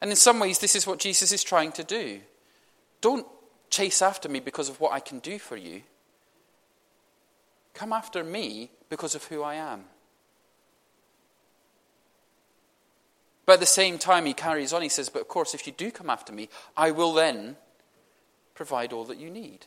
And 0.00 0.10
in 0.10 0.16
some 0.16 0.38
ways, 0.40 0.58
this 0.58 0.74
is 0.74 0.86
what 0.86 0.98
Jesus 0.98 1.32
is 1.32 1.44
trying 1.44 1.72
to 1.72 1.84
do. 1.84 2.20
Don't 3.00 3.26
chase 3.68 4.02
after 4.02 4.28
me 4.28 4.40
because 4.40 4.68
of 4.68 4.80
what 4.80 4.92
I 4.92 5.00
can 5.00 5.18
do 5.18 5.38
for 5.38 5.56
you. 5.56 5.82
Come 7.74 7.92
after 7.92 8.24
me 8.24 8.70
because 8.88 9.14
of 9.14 9.24
who 9.24 9.42
I 9.42 9.54
am. 9.54 9.84
But 13.50 13.54
at 13.54 13.60
the 13.62 13.66
same 13.66 13.98
time, 13.98 14.26
he 14.26 14.32
carries 14.32 14.72
on. 14.72 14.80
He 14.80 14.88
says, 14.88 15.08
But 15.08 15.22
of 15.22 15.26
course, 15.26 15.54
if 15.54 15.66
you 15.66 15.72
do 15.72 15.90
come 15.90 16.08
after 16.08 16.32
me, 16.32 16.48
I 16.76 16.92
will 16.92 17.12
then 17.12 17.56
provide 18.54 18.92
all 18.92 19.04
that 19.06 19.18
you 19.18 19.28
need. 19.28 19.66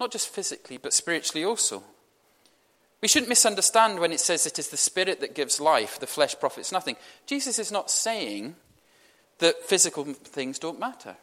Not 0.00 0.10
just 0.10 0.28
physically, 0.28 0.76
but 0.76 0.92
spiritually 0.92 1.44
also. 1.44 1.84
We 3.00 3.06
shouldn't 3.06 3.28
misunderstand 3.28 4.00
when 4.00 4.10
it 4.10 4.18
says 4.18 4.46
it 4.46 4.58
is 4.58 4.66
the 4.66 4.76
Spirit 4.76 5.20
that 5.20 5.36
gives 5.36 5.60
life, 5.60 6.00
the 6.00 6.08
flesh 6.08 6.40
profits 6.40 6.72
nothing. 6.72 6.96
Jesus 7.24 7.60
is 7.60 7.70
not 7.70 7.88
saying 7.88 8.56
that 9.38 9.62
physical 9.62 10.02
things 10.02 10.58
don't 10.58 10.80
matter. 10.80 11.14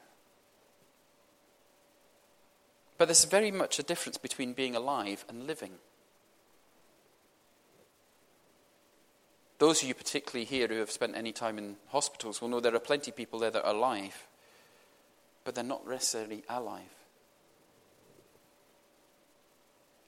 But 2.97 3.09
there's 3.09 3.25
very 3.25 3.51
much 3.51 3.79
a 3.79 3.83
difference 3.83 4.17
between 4.17 4.53
being 4.53 4.77
alive 4.77 5.25
and 5.27 5.45
living. 5.45 5.73
Those 9.59 9.81
of 9.81 9.87
you, 9.87 9.95
particularly 9.95 10.45
here, 10.45 10.67
who 10.67 10.79
have 10.79 10.91
spent 10.91 11.15
any 11.15 11.31
time 11.31 11.57
in 11.57 11.77
hospitals, 11.87 12.41
will 12.41 12.49
know 12.49 12.59
there 12.59 12.75
are 12.75 12.79
plenty 12.79 13.11
of 13.11 13.17
people 13.17 13.39
there 13.39 13.49
that 13.49 13.65
are 13.65 13.73
alive, 13.73 14.27
but 15.43 15.55
they're 15.55 15.63
not 15.63 15.87
necessarily 15.87 16.43
alive. 16.47 16.83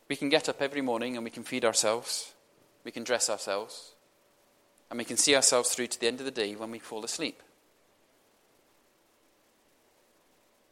We 0.07 0.15
can 0.15 0.29
get 0.29 0.49
up 0.49 0.61
every 0.61 0.81
morning 0.81 1.15
and 1.15 1.23
we 1.23 1.31
can 1.31 1.43
feed 1.43 1.65
ourselves, 1.65 2.33
we 2.83 2.91
can 2.91 3.03
dress 3.03 3.29
ourselves, 3.29 3.93
and 4.89 4.97
we 4.97 5.05
can 5.05 5.17
see 5.17 5.35
ourselves 5.35 5.69
through 5.73 5.87
to 5.87 5.99
the 5.99 6.07
end 6.07 6.19
of 6.19 6.25
the 6.25 6.31
day 6.31 6.55
when 6.55 6.71
we 6.71 6.79
fall 6.79 7.03
asleep. 7.03 7.41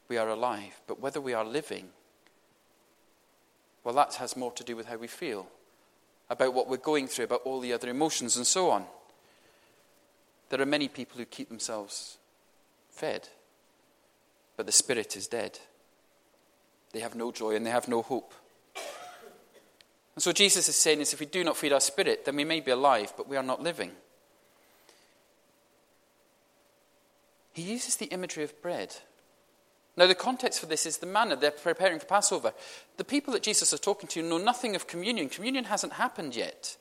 We 0.07 0.17
are 0.17 0.29
alive, 0.29 0.81
but 0.87 0.99
whether 0.99 1.19
we 1.19 1.33
are 1.33 1.45
living, 1.45 1.89
well, 3.83 3.95
that 3.95 4.15
has 4.15 4.37
more 4.37 4.51
to 4.53 4.63
do 4.63 4.75
with 4.75 4.87
how 4.87 4.97
we 4.97 5.07
feel, 5.07 5.47
about 6.29 6.53
what 6.53 6.69
we're 6.69 6.77
going 6.77 7.07
through, 7.07 7.25
about 7.25 7.41
all 7.45 7.59
the 7.59 7.73
other 7.73 7.89
emotions, 7.89 8.35
and 8.35 8.45
so 8.45 8.69
on. 8.69 8.85
There 10.49 10.61
are 10.61 10.65
many 10.65 10.87
people 10.87 11.17
who 11.17 11.25
keep 11.25 11.49
themselves 11.49 12.17
fed, 12.89 13.29
but 14.55 14.65
the 14.65 14.71
spirit 14.71 15.15
is 15.15 15.27
dead. 15.27 15.59
They 16.93 16.99
have 16.99 17.15
no 17.15 17.31
joy 17.31 17.55
and 17.55 17.65
they 17.65 17.71
have 17.71 17.87
no 17.87 18.01
hope. 18.01 18.33
And 20.15 20.23
so 20.23 20.31
Jesus 20.31 20.67
is 20.67 20.75
saying 20.75 20.99
is 21.01 21.13
if 21.13 21.19
we 21.19 21.27
do 21.27 21.43
not 21.43 21.57
feed 21.57 21.73
our 21.73 21.79
spirit, 21.79 22.25
then 22.25 22.35
we 22.35 22.43
may 22.43 22.59
be 22.59 22.71
alive, 22.71 23.13
but 23.15 23.27
we 23.27 23.37
are 23.37 23.43
not 23.43 23.61
living. 23.61 23.91
He 27.53 27.61
uses 27.61 27.97
the 27.97 28.07
imagery 28.07 28.43
of 28.43 28.59
bread. 28.61 28.95
Now, 29.97 30.05
the 30.05 30.15
context 30.15 30.59
for 30.59 30.67
this 30.67 30.85
is 30.85 30.99
the 30.99 31.07
manna. 31.07 31.35
They're 31.35 31.49
preparing 31.49 31.99
for 31.99 32.05
Passover. 32.05 32.53
The 32.97 33.03
people 33.03 33.33
that 33.33 33.41
Jesus 33.41 33.73
is 33.73 33.79
talking 33.79 34.07
to 34.09 34.21
know 34.21 34.37
nothing 34.37 34.75
of 34.75 34.85
communion. 34.85 35.27
Communion 35.27 35.65
hasn't 35.65 35.93
happened 35.93 36.35
yet. 36.35 36.77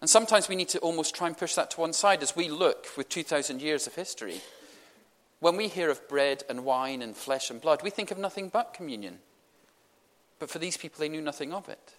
And 0.00 0.10
sometimes 0.10 0.48
we 0.48 0.56
need 0.56 0.68
to 0.70 0.80
almost 0.80 1.14
try 1.14 1.28
and 1.28 1.38
push 1.38 1.54
that 1.54 1.70
to 1.72 1.80
one 1.80 1.92
side 1.92 2.22
as 2.22 2.34
we 2.34 2.48
look 2.48 2.88
with 2.96 3.08
2,000 3.08 3.62
years 3.62 3.86
of 3.86 3.94
history. 3.94 4.40
When 5.38 5.56
we 5.56 5.68
hear 5.68 5.88
of 5.88 6.08
bread 6.08 6.42
and 6.48 6.64
wine 6.64 7.00
and 7.00 7.16
flesh 7.16 7.48
and 7.48 7.60
blood, 7.60 7.82
we 7.84 7.90
think 7.90 8.10
of 8.10 8.18
nothing 8.18 8.48
but 8.48 8.74
communion. 8.74 9.18
But 10.40 10.50
for 10.50 10.58
these 10.58 10.76
people, 10.76 10.98
they 10.98 11.08
knew 11.08 11.20
nothing 11.20 11.52
of 11.52 11.68
it. 11.68 11.94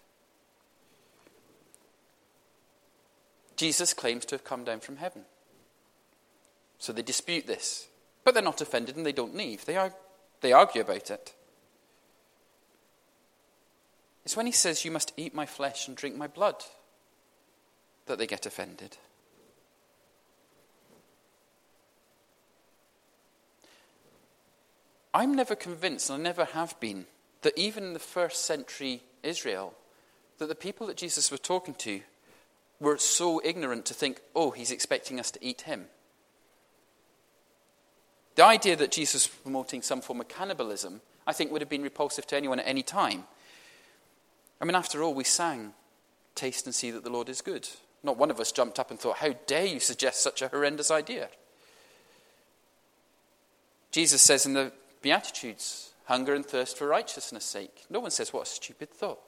Jesus 3.56 3.94
claims 3.94 4.26
to 4.26 4.36
have 4.36 4.44
come 4.44 4.66
down 4.66 4.80
from 4.82 4.98
heaven. 4.98 5.24
So 6.80 6.94
they 6.94 7.02
dispute 7.02 7.48
this. 7.48 7.89
But 8.30 8.36
they're 8.36 8.44
not 8.44 8.62
offended 8.62 8.96
and 8.96 9.04
they 9.04 9.12
don't 9.12 9.36
leave. 9.36 9.66
They, 9.66 9.76
are, 9.76 9.92
they 10.42 10.54
argue 10.54 10.82
about 10.82 11.10
it. 11.10 11.34
It's 14.24 14.38
when 14.38 14.46
he 14.46 14.52
says, 14.52 14.86
You 14.86 14.92
must 14.92 15.14
eat 15.18 15.34
my 15.34 15.48
flesh 15.48 15.88
and 15.88 15.98
drink 15.98 16.16
my 16.16 16.28
blood, 16.28 16.64
that 18.06 18.20
they 18.20 18.28
get 18.28 18.46
offended. 18.46 18.98
I'm 25.12 25.34
never 25.34 25.56
convinced, 25.56 26.12
and 26.12 26.20
I 26.20 26.24
never 26.24 26.46
have 26.46 26.80
been, 26.80 27.08
that 27.42 27.58
even 27.58 27.84
in 27.84 27.94
the 27.94 28.00
first 28.00 28.46
century 28.46 29.02
Israel, 29.24 29.74
that 30.38 30.50
the 30.50 30.54
people 30.54 30.86
that 30.86 30.98
Jesus 30.98 31.32
was 31.32 31.40
talking 31.40 31.74
to 31.74 32.02
were 32.80 33.00
so 33.00 33.42
ignorant 33.44 33.88
to 33.88 33.96
think, 33.96 34.22
oh, 34.36 34.52
he's 34.52 34.70
expecting 34.70 35.20
us 35.20 35.32
to 35.32 35.44
eat 35.44 35.62
him. 35.62 35.88
The 38.40 38.46
idea 38.46 38.78
that 38.78 38.92
Jesus 38.92 39.28
was 39.28 39.36
promoting 39.36 39.82
some 39.82 40.00
form 40.00 40.22
of 40.22 40.30
cannibalism, 40.30 41.02
I 41.28 41.34
think, 41.34 41.52
would 41.52 41.62
have 41.62 41.68
been 41.68 41.84
repulsive 41.84 42.26
to 42.28 42.38
anyone 42.38 42.62
at 42.62 42.68
any 42.70 42.84
time. 42.84 43.26
I 44.62 44.64
mean, 44.64 44.76
after 44.76 45.04
all, 45.04 45.14
we 45.14 45.26
sang, 45.26 45.74
Taste 46.36 46.66
and 46.66 46.74
see 46.74 46.90
that 46.92 47.04
the 47.04 47.10
Lord 47.10 47.28
is 47.28 47.42
good. 47.42 47.68
Not 48.02 48.16
one 48.16 48.32
of 48.32 48.40
us 48.40 48.54
jumped 48.54 48.80
up 48.80 48.92
and 48.92 48.98
thought, 48.98 49.18
How 49.18 49.34
dare 49.46 49.66
you 49.66 49.82
suggest 49.82 50.22
such 50.22 50.42
a 50.42 50.48
horrendous 50.48 50.90
idea? 50.90 51.28
Jesus 53.92 54.22
says 54.22 54.46
in 54.46 54.54
the 54.54 54.72
Beatitudes, 55.02 55.92
hunger 56.06 56.34
and 56.34 56.46
thirst 56.46 56.78
for 56.78 56.88
righteousness' 56.88 57.44
sake. 57.44 57.88
No 57.90 58.00
one 58.00 58.12
says, 58.12 58.32
What 58.32 58.44
a 58.44 58.50
stupid 58.50 58.90
thought. 58.90 59.20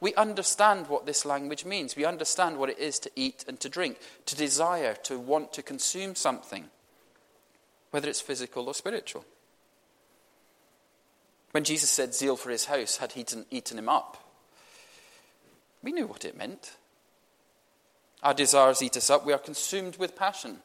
We 0.00 0.14
understand 0.14 0.86
what 0.88 1.04
this 1.04 1.26
language 1.26 1.66
means. 1.66 1.96
We 1.96 2.06
understand 2.06 2.56
what 2.56 2.70
it 2.70 2.78
is 2.78 2.98
to 3.00 3.10
eat 3.14 3.44
and 3.46 3.60
to 3.60 3.68
drink, 3.68 3.98
to 4.24 4.36
desire, 4.36 4.94
to 5.02 5.18
want 5.18 5.52
to 5.52 5.62
consume 5.62 6.14
something, 6.14 6.70
whether 7.90 8.08
it's 8.08 8.20
physical 8.20 8.66
or 8.66 8.74
spiritual. 8.74 9.24
When 11.52 11.64
Jesus 11.64 11.90
said 11.90 12.14
zeal 12.14 12.36
for 12.36 12.50
his 12.50 12.66
house 12.66 12.98
had 12.98 13.12
eaten, 13.16 13.44
eaten 13.50 13.78
him 13.78 13.88
up, 13.88 14.16
we 15.82 15.92
knew 15.92 16.06
what 16.06 16.24
it 16.24 16.36
meant. 16.36 16.76
Our 18.22 18.34
desires 18.34 18.82
eat 18.82 18.96
us 18.96 19.10
up. 19.10 19.24
We 19.24 19.32
are 19.32 19.38
consumed 19.38 19.96
with 19.96 20.16
passion. 20.16 20.58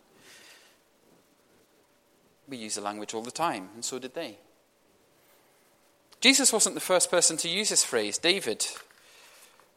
We 2.47 2.57
use 2.57 2.75
the 2.75 2.81
language 2.81 3.13
all 3.13 3.21
the 3.21 3.31
time, 3.31 3.69
and 3.73 3.83
so 3.83 3.97
did 3.97 4.13
they. 4.13 4.37
Jesus 6.21 6.53
wasn't 6.53 6.75
the 6.75 6.81
first 6.81 7.09
person 7.09 7.37
to 7.37 7.49
use 7.49 7.69
this 7.69 7.83
phrase. 7.83 8.17
David, 8.17 8.67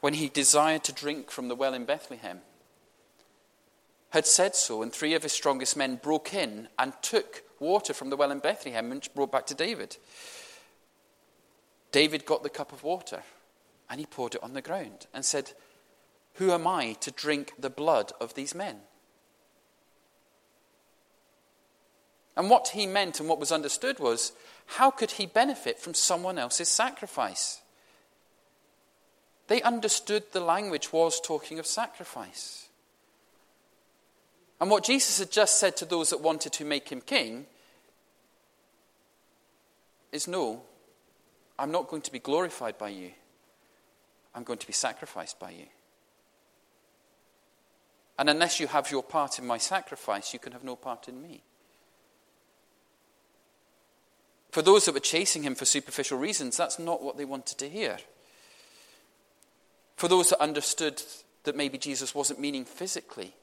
when 0.01 0.15
he 0.15 0.29
desired 0.29 0.85
to 0.85 0.93
drink 0.93 1.31
from 1.31 1.49
the 1.49 1.55
well 1.55 1.75
in 1.75 1.85
Bethlehem, 1.85 2.41
had 4.11 4.27
said 4.27 4.57
so, 4.57 4.83
and 4.83 4.93
three 4.93 5.15
of 5.15 5.23
his 5.23 5.33
strongest 5.33 5.77
men 5.77 5.97
broke 5.97 6.33
in 6.33 6.69
and 6.79 6.93
took 7.03 7.43
water 7.61 7.93
from 7.93 8.11
the 8.11 8.17
well 8.17 8.31
in 8.31 8.39
Bethlehem 8.39 8.91
and 8.93 9.07
brought 9.15 9.33
back 9.33 9.47
to 9.47 9.55
David. 9.55 9.97
David 11.93 12.25
got 12.25 12.43
the 12.43 12.51
cup 12.51 12.73
of 12.73 12.83
water 12.83 13.23
and 13.91 14.01
he 14.01 14.07
poured 14.07 14.35
it 14.35 14.43
on 14.43 14.53
the 14.53 14.63
ground 14.63 15.07
and 15.13 15.25
said, 15.25 15.53
Who 16.35 16.53
am 16.53 16.67
I 16.67 16.93
to 17.01 17.11
drink 17.11 17.53
the 17.59 17.71
blood 17.71 18.13
of 18.21 18.35
these 18.35 18.55
men? 18.55 18.81
And 22.37 22.49
what 22.49 22.69
he 22.69 22.87
meant 22.87 23.19
and 23.19 23.29
what 23.29 23.41
was 23.41 23.51
understood 23.51 23.99
was 23.99 24.33
how 24.67 24.91
could 24.91 25.13
he 25.13 25.27
benefit 25.27 25.79
from 25.81 25.95
someone 25.95 26.39
else's 26.39 26.69
sacrifice? 26.69 27.61
They 29.49 29.61
understood 29.63 30.25
the 30.31 30.41
language 30.41 30.93
was 30.93 31.21
talking 31.21 31.59
of 31.59 31.67
sacrifice. 31.67 32.68
And 34.61 34.71
what 34.71 34.85
Jesus 34.85 35.19
had 35.19 35.31
just 35.31 35.59
said 35.59 35.77
to 35.77 35.85
those 35.85 36.11
that 36.11 36.21
wanted 36.21 36.53
to 36.55 36.65
make 36.65 36.89
him 36.89 37.01
king 37.01 37.47
is 40.11 40.27
no, 40.27 40.63
I'm 41.59 41.71
not 41.71 41.89
going 41.89 42.03
to 42.03 42.13
be 42.13 42.19
glorified 42.19 42.79
by 42.79 42.89
you. 42.89 43.13
I'm 44.35 44.45
going 44.45 44.59
to 44.59 44.67
be 44.67 44.73
sacrificed 44.73 45.39
by 45.39 45.51
you. 45.51 45.67
And 48.19 48.29
unless 48.29 48.59
you 48.59 48.67
have 48.67 48.91
your 48.91 49.03
part 49.03 49.39
in 49.39 49.47
my 49.47 49.59
sacrifice, 49.59 50.33
you 50.33 50.41
can 50.41 50.53
have 50.53 50.65
no 50.65 50.75
part 50.75 51.09
in 51.09 51.23
me. 51.23 51.43
For 54.51 54.63
those 54.63 54.87
that 54.87 54.95
were 54.95 55.01
chasing 55.01 55.43
him 55.45 55.55
for 55.55 55.65
superficial 55.65 56.19
reasons, 56.19 56.57
that's 56.57 56.79
not 56.79 57.03
what 57.03 57.17
they 57.17 57.25
wanted 57.25 57.59
to 57.59 57.69
hear. 57.69 57.99
For 59.97 60.09
those 60.09 60.31
that 60.31 60.43
understood 60.43 61.03
that 61.45 61.57
maybe 61.57 61.79
Jesus 61.79 62.15
wasn't 62.15 62.41
meaning 62.41 62.65
physically 62.65 63.35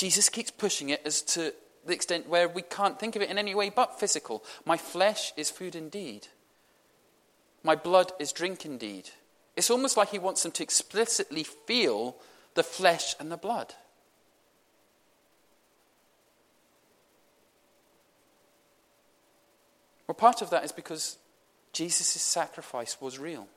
Jesus 0.00 0.30
keeps 0.30 0.50
pushing 0.50 0.88
it 0.88 1.02
as 1.04 1.20
to 1.20 1.52
the 1.84 1.92
extent 1.92 2.26
where 2.26 2.48
we 2.48 2.62
can't 2.62 2.98
think 2.98 3.16
of 3.16 3.22
it 3.22 3.28
in 3.28 3.36
any 3.36 3.54
way 3.54 3.68
but 3.68 4.00
physical. 4.00 4.42
My 4.64 4.78
flesh 4.78 5.34
is 5.36 5.50
food 5.50 5.74
indeed. 5.74 6.28
My 7.62 7.74
blood 7.76 8.10
is 8.18 8.32
drink 8.32 8.64
indeed. 8.64 9.10
It's 9.56 9.68
almost 9.68 9.98
like 9.98 10.08
he 10.08 10.18
wants 10.18 10.42
them 10.42 10.52
to 10.52 10.62
explicitly 10.62 11.44
feel 11.44 12.16
the 12.54 12.62
flesh 12.62 13.14
and 13.20 13.30
the 13.30 13.36
blood. 13.36 13.74
Well, 20.06 20.14
part 20.14 20.40
of 20.40 20.48
that 20.48 20.64
is 20.64 20.72
because 20.72 21.18
Jesus' 21.74 22.22
sacrifice 22.22 23.02
was 23.02 23.18
real. 23.18 23.48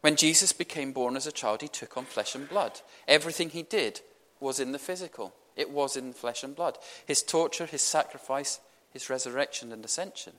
When 0.00 0.16
Jesus 0.16 0.54
became 0.54 0.92
born 0.92 1.16
as 1.16 1.26
a 1.26 1.32
child, 1.32 1.60
he 1.60 1.68
took 1.68 1.98
on 1.98 2.06
flesh 2.06 2.34
and 2.34 2.48
blood. 2.48 2.80
Everything 3.06 3.50
he 3.50 3.62
did 3.62 4.00
was 4.40 4.60
in 4.60 4.72
the 4.72 4.78
physical, 4.78 5.34
it 5.56 5.70
was 5.70 5.96
in 5.96 6.12
flesh 6.12 6.42
and 6.42 6.56
blood. 6.56 6.78
His 7.06 7.22
torture, 7.22 7.66
his 7.66 7.82
sacrifice, 7.82 8.60
his 8.90 9.08
resurrection 9.08 9.72
and 9.72 9.84
ascension 9.84 10.34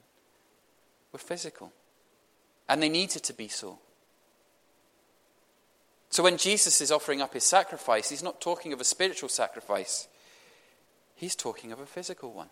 were 1.12 1.20
physical. 1.20 1.72
And 2.68 2.82
they 2.82 2.90
needed 2.90 3.24
to 3.24 3.34
be 3.34 3.48
so. 3.48 3.80
So 6.10 6.24
when 6.24 6.38
Jesus 6.38 6.82
is 6.82 6.92
offering 6.92 7.22
up 7.22 7.34
his 7.34 7.44
sacrifice, 7.44 8.10
he's 8.10 8.24
not 8.24 8.42
talking 8.42 8.74
of 8.74 8.82
a 8.82 8.86
spiritual 8.86 9.30
sacrifice, 9.30 10.08
he's 11.16 11.36
talking 11.36 11.72
of 11.72 11.80
a 11.80 11.86
physical 11.86 12.32
one. 12.32 12.50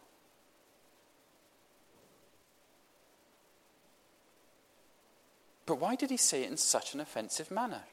But 5.65 5.79
why 5.79 5.95
did 5.95 6.09
he 6.09 6.17
say 6.17 6.43
it 6.43 6.51
in 6.51 6.57
such 6.57 6.93
an 6.93 6.99
offensive 6.99 7.49
manner? 7.49 7.83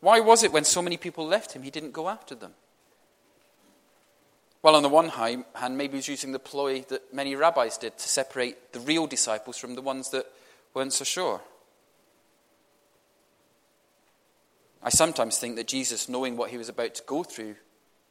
Why 0.00 0.20
was 0.20 0.42
it 0.42 0.52
when 0.52 0.64
so 0.64 0.82
many 0.82 0.96
people 0.96 1.26
left 1.26 1.52
him, 1.52 1.62
he 1.62 1.70
didn't 1.70 1.92
go 1.92 2.08
after 2.08 2.34
them? 2.34 2.52
Well, 4.62 4.74
on 4.74 4.82
the 4.82 4.88
one 4.88 5.10
hand, 5.10 5.78
maybe 5.78 5.92
he 5.92 5.98
was 5.98 6.08
using 6.08 6.32
the 6.32 6.38
ploy 6.38 6.80
that 6.88 7.14
many 7.14 7.36
rabbis 7.36 7.78
did 7.78 7.96
to 7.98 8.08
separate 8.08 8.72
the 8.72 8.80
real 8.80 9.06
disciples 9.06 9.56
from 9.56 9.74
the 9.74 9.82
ones 9.82 10.10
that 10.10 10.26
weren't 10.74 10.92
so 10.92 11.04
sure. 11.04 11.40
I 14.82 14.90
sometimes 14.90 15.38
think 15.38 15.56
that 15.56 15.68
Jesus, 15.68 16.08
knowing 16.08 16.36
what 16.36 16.50
he 16.50 16.58
was 16.58 16.68
about 16.68 16.94
to 16.96 17.02
go 17.06 17.22
through, 17.22 17.56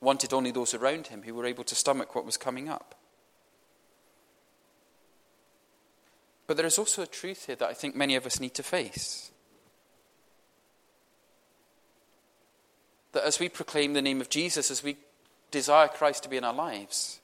wanted 0.01 0.33
only 0.33 0.51
those 0.51 0.73
around 0.73 1.07
him 1.07 1.23
who 1.23 1.33
were 1.33 1.45
able 1.45 1.63
to 1.65 1.75
stomach 1.75 2.15
what 2.15 2.25
was 2.25 2.37
coming 2.37 2.69
up. 2.69 2.95
But 6.47 6.57
there 6.57 6.65
is 6.65 6.77
also 6.77 7.01
a 7.01 7.07
truth 7.07 7.47
here 7.47 7.55
that 7.55 7.69
I 7.69 7.73
think 7.73 7.95
many 7.95 8.15
of 8.15 8.25
us 8.25 8.39
need 8.39 8.53
to 8.55 8.63
face. 8.63 9.31
That 13.15 13.23
as 13.23 13.39
we 13.39 13.47
proclaim 13.47 13.93
the 13.93 14.01
name 14.01 14.19
of 14.19 14.27
Jesus, 14.27 14.69
as 14.69 14.83
we 14.83 14.97
desire 15.49 15.87
Christ 15.87 16.23
to 16.23 16.29
be 16.29 16.35
in 16.35 16.43
our 16.43 16.53
lives, 16.53 17.21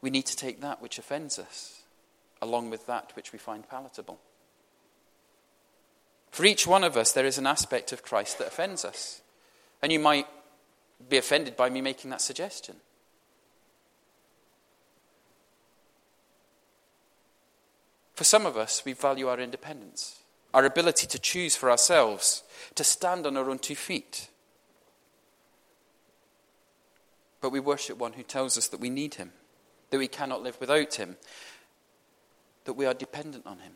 we 0.00 0.08
need 0.08 0.26
to 0.26 0.36
take 0.36 0.60
that 0.60 0.80
which 0.80 1.00
offends 1.00 1.36
us 1.36 1.82
along 2.40 2.70
with 2.70 2.86
that 2.86 3.10
which 3.16 3.32
we 3.32 3.40
find 3.40 3.68
palatable. 3.68 4.20
For 6.30 6.44
each 6.44 6.64
one 6.64 6.84
of 6.84 6.96
us, 6.96 7.10
there 7.10 7.26
is 7.26 7.38
an 7.38 7.46
aspect 7.48 7.90
of 7.90 8.04
Christ 8.04 8.38
that 8.38 8.46
offends 8.46 8.84
us. 8.84 9.20
And 9.82 9.90
you 9.90 9.98
might 9.98 10.28
be 11.08 11.16
offended 11.16 11.56
by 11.56 11.68
me 11.68 11.80
making 11.80 12.10
that 12.10 12.20
suggestion. 12.20 12.76
For 18.14 18.22
some 18.22 18.46
of 18.46 18.56
us, 18.56 18.84
we 18.84 18.92
value 18.92 19.26
our 19.26 19.40
independence, 19.40 20.20
our 20.52 20.64
ability 20.64 21.06
to 21.06 21.18
choose 21.18 21.56
for 21.56 21.70
ourselves, 21.70 22.42
to 22.74 22.84
stand 22.84 23.26
on 23.26 23.36
our 23.36 23.48
own 23.50 23.58
two 23.58 23.76
feet. 23.76 24.28
But 27.40 27.50
we 27.50 27.60
worship 27.60 27.98
one 27.98 28.14
who 28.14 28.22
tells 28.22 28.58
us 28.58 28.68
that 28.68 28.80
we 28.80 28.90
need 28.90 29.14
him, 29.14 29.32
that 29.90 29.98
we 29.98 30.08
cannot 30.08 30.42
live 30.42 30.60
without 30.60 30.94
him, 30.94 31.16
that 32.64 32.74
we 32.74 32.86
are 32.86 32.94
dependent 32.94 33.46
on 33.46 33.58
him. 33.58 33.72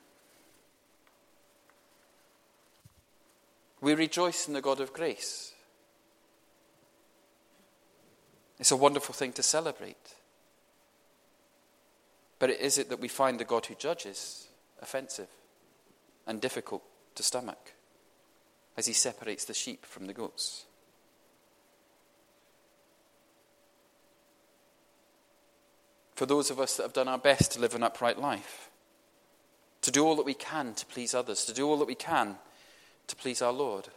We 3.81 3.95
rejoice 3.95 4.49
in 4.49 4.55
the 4.55 4.63
God 4.63 4.81
of 4.81 4.93
grace. 4.93 5.53
It's 8.59 8.71
a 8.71 8.77
wonderful 8.77 9.15
thing 9.15 9.33
to 9.33 9.43
celebrate. 9.43 10.15
But 12.39 12.51
is 12.51 12.79
it 12.79 12.89
that 12.89 13.01
we 13.01 13.09
find 13.09 13.39
the 13.39 13.45
God 13.45 13.67
who 13.67 13.75
judges 13.75 14.49
offensive 14.81 15.29
and 16.27 16.41
difficult 16.41 16.83
to 17.15 17.23
stomach 17.23 17.73
as 18.77 18.87
he 18.87 18.93
separates 18.93 19.45
the 19.45 19.55
sheep 19.55 19.85
from 19.85 20.07
the 20.07 20.13
goats? 20.13 20.65
For 26.15 26.27
those 26.27 26.51
of 26.51 26.61
us 26.61 26.77
that 26.77 26.85
have 26.85 26.93
done 26.93 27.09
our 27.09 27.19
best 27.19 27.53
to 27.53 27.61
live 27.61 27.75
an 27.75 27.83
upright 27.83 28.19
life, 28.19 28.71
to 29.83 29.91
do 29.91 30.07
all 30.07 30.17
that 30.17 30.25
we 30.25 30.35
can 30.35 30.75
to 30.75 30.87
please 30.87 31.15
others, 31.15 31.45
to 31.45 31.53
do 31.53 31.69
all 31.69 31.77
that 31.79 31.89
we 31.89 31.95
can 31.95 32.37
to 33.09 33.17
please 33.17 33.43
our 33.43 33.53
Lord, 33.53 33.89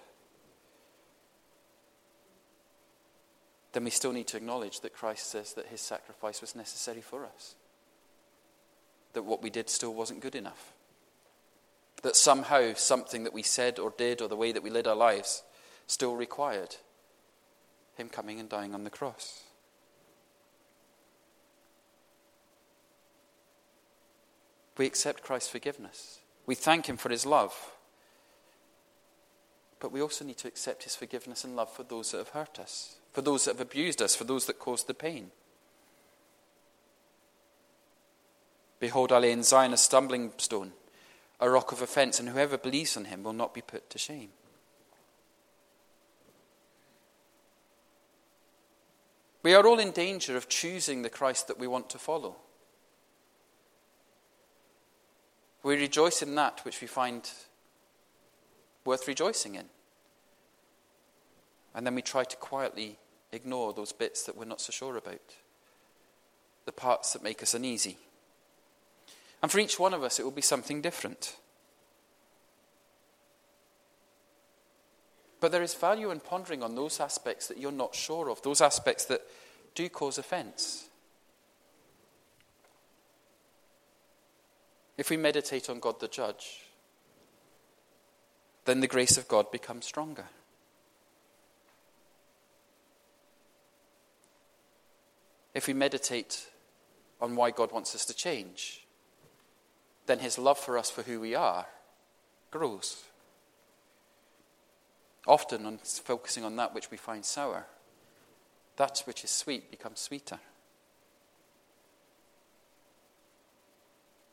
then 3.73 3.83
we 3.83 3.91
still 3.91 4.11
need 4.11 4.27
to 4.27 4.37
acknowledge 4.37 4.79
that 4.81 4.95
Christ 4.95 5.29
says 5.29 5.53
that 5.53 5.67
his 5.67 5.79
sacrifice 5.79 6.41
was 6.41 6.55
necessary 6.55 7.01
for 7.01 7.25
us 7.25 7.55
that 9.17 9.23
what 9.23 9.41
we 9.41 9.49
did 9.49 9.67
still 9.67 9.95
wasn't 9.95 10.19
good 10.19 10.35
enough. 10.35 10.73
That 12.03 12.15
somehow 12.15 12.73
something 12.75 13.23
that 13.23 13.33
we 13.33 13.43
said 13.43 13.79
or 13.79 13.93
did 13.97 14.21
or 14.21 14.27
the 14.27 14.35
way 14.35 14.51
that 14.51 14.63
we 14.63 14.69
led 14.69 14.87
our 14.87 14.95
lives 14.95 15.43
still 15.87 16.15
required 16.15 16.75
Him 17.95 18.09
coming 18.09 18.39
and 18.39 18.47
dying 18.47 18.73
on 18.73 18.83
the 18.83 18.89
cross. 18.89 19.43
We 24.77 24.85
accept 24.85 25.23
Christ's 25.23 25.49
forgiveness. 25.49 26.19
We 26.45 26.55
thank 26.55 26.87
Him 26.87 26.97
for 26.97 27.09
His 27.09 27.25
love. 27.25 27.53
But 29.79 29.91
we 29.91 30.01
also 30.01 30.25
need 30.25 30.37
to 30.37 30.47
accept 30.47 30.83
His 30.83 30.95
forgiveness 30.95 31.43
and 31.43 31.55
love 31.55 31.71
for 31.71 31.83
those 31.83 32.11
that 32.11 32.19
have 32.19 32.29
hurt 32.29 32.59
us, 32.59 32.97
for 33.11 33.21
those 33.21 33.45
that 33.45 33.55
have 33.55 33.61
abused 33.61 34.01
us, 34.01 34.15
for 34.15 34.23
those 34.23 34.45
that 34.45 34.59
caused 34.59 34.87
the 34.87 34.93
pain. 34.93 35.31
Behold, 38.79 39.11
I 39.11 39.17
lay 39.17 39.31
in 39.31 39.43
Zion 39.43 39.73
a 39.73 39.77
stumbling 39.77 40.31
stone, 40.37 40.73
a 41.39 41.49
rock 41.49 41.71
of 41.71 41.81
offense, 41.81 42.19
and 42.19 42.29
whoever 42.29 42.57
believes 42.57 42.97
on 42.97 43.05
him 43.05 43.23
will 43.23 43.33
not 43.33 43.53
be 43.53 43.61
put 43.61 43.89
to 43.91 43.97
shame. 43.97 44.29
We 49.43 49.53
are 49.53 49.65
all 49.65 49.79
in 49.79 49.91
danger 49.91 50.35
of 50.35 50.49
choosing 50.49 51.03
the 51.03 51.09
Christ 51.09 51.47
that 51.47 51.59
we 51.59 51.67
want 51.67 51.89
to 51.91 51.99
follow. 51.99 52.35
We 55.63 55.75
rejoice 55.75 56.21
in 56.21 56.35
that 56.35 56.61
which 56.65 56.81
we 56.81 56.87
find 56.87 57.29
worth 58.83 59.07
rejoicing 59.07 59.55
in. 59.55 59.65
And 61.75 61.85
then 61.85 61.93
we 61.93 62.01
try 62.01 62.23
to 62.23 62.37
quietly 62.37 62.97
ignore 63.31 63.73
those 63.73 63.91
bits 63.91 64.23
that 64.23 64.35
we're 64.35 64.45
not 64.45 64.61
so 64.61 64.71
sure 64.71 64.97
about, 64.97 65.35
the 66.65 66.71
parts 66.71 67.13
that 67.13 67.23
make 67.23 67.43
us 67.43 67.53
uneasy. 67.53 67.97
And 69.41 69.51
for 69.51 69.59
each 69.59 69.79
one 69.79 69.93
of 69.93 70.03
us, 70.03 70.19
it 70.19 70.23
will 70.23 70.31
be 70.31 70.41
something 70.41 70.81
different. 70.81 71.35
But 75.39 75.51
there 75.51 75.61
is 75.61 75.75
value 75.75 76.09
in 76.09 76.19
pondering 76.19 76.63
on 76.63 76.75
those 76.75 76.99
aspects 76.99 77.47
that 77.47 77.59
you're 77.59 77.71
not 77.71 77.93
sure 77.93 78.29
of, 78.29 78.41
those 78.41 78.61
aspects 78.61 79.05
that 79.05 79.21
do 79.75 79.87
cause 79.89 80.17
offense. 80.17 80.89
If 84.97 85.11
we 85.11 85.17
meditate 85.17 85.69
on 85.69 85.79
God 85.79 85.99
the 85.99 86.07
Judge, 86.07 86.61
then 88.65 88.79
the 88.79 88.87
grace 88.87 89.17
of 89.17 89.27
God 89.27 89.51
becomes 89.51 89.85
stronger. 89.85 90.25
If 95.53 95.67
we 95.67 95.73
meditate 95.73 96.47
on 97.21 97.35
why 97.35 97.51
God 97.51 97.71
wants 97.71 97.93
us 97.93 98.05
to 98.05 98.15
change, 98.15 98.86
then 100.07 100.19
his 100.19 100.39
love 100.39 100.57
for 100.57 100.77
us 100.77 100.89
for 100.89 101.03
who 101.03 101.19
we 101.19 101.35
are 101.35 101.67
grows. 102.49 103.03
Often, 105.27 105.65
on 105.65 105.77
focusing 105.77 106.45
on 106.45 106.55
that 106.55 106.73
which 106.73 106.89
we 106.89 106.97
find 106.97 107.23
sour, 107.25 107.65
that 108.77 109.03
which 109.05 109.23
is 109.23 109.29
sweet 109.29 109.69
becomes 109.69 109.99
sweeter. 109.99 110.39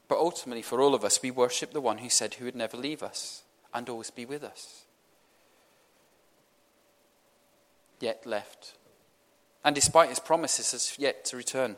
But 0.06 0.18
ultimately, 0.18 0.62
for 0.62 0.80
all 0.80 0.94
of 0.94 1.04
us, 1.04 1.20
we 1.20 1.32
worship 1.32 1.72
the 1.72 1.80
one 1.80 1.98
who 1.98 2.08
said 2.08 2.34
he 2.34 2.44
would 2.44 2.54
never 2.54 2.76
leave 2.76 3.02
us 3.02 3.42
and 3.72 3.88
always 3.88 4.10
be 4.10 4.24
with 4.24 4.44
us. 4.44 4.82
Yet 8.00 8.24
left. 8.24 8.74
And 9.64 9.74
despite 9.74 10.10
his 10.10 10.20
promises, 10.20 10.72
has 10.72 10.96
yet 10.98 11.24
to 11.26 11.36
return. 11.36 11.76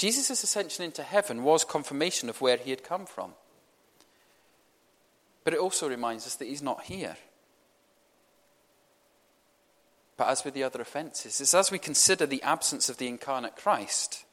Jesus' 0.00 0.42
ascension 0.42 0.82
into 0.82 1.02
heaven 1.02 1.44
was 1.44 1.62
confirmation 1.62 2.30
of 2.30 2.40
where 2.40 2.56
he 2.56 2.70
had 2.70 2.82
come 2.82 3.04
from. 3.04 3.34
But 5.44 5.52
it 5.52 5.60
also 5.60 5.90
reminds 5.90 6.26
us 6.26 6.36
that 6.36 6.48
he's 6.48 6.62
not 6.62 6.84
here. 6.84 7.18
But 10.16 10.28
as 10.28 10.42
with 10.42 10.54
the 10.54 10.62
other 10.62 10.80
offences, 10.80 11.38
it's 11.38 11.52
as 11.52 11.70
we 11.70 11.78
consider 11.78 12.24
the 12.24 12.42
absence 12.42 12.88
of 12.88 12.96
the 12.96 13.08
incarnate 13.08 13.56
Christ 13.56 14.24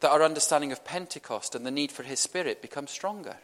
that 0.00 0.10
our 0.10 0.22
understanding 0.22 0.72
of 0.72 0.82
Pentecost 0.82 1.54
and 1.54 1.66
the 1.66 1.70
need 1.70 1.92
for 1.92 2.02
his 2.02 2.18
Spirit 2.18 2.62
becomes 2.62 2.90
stronger. 2.90 3.36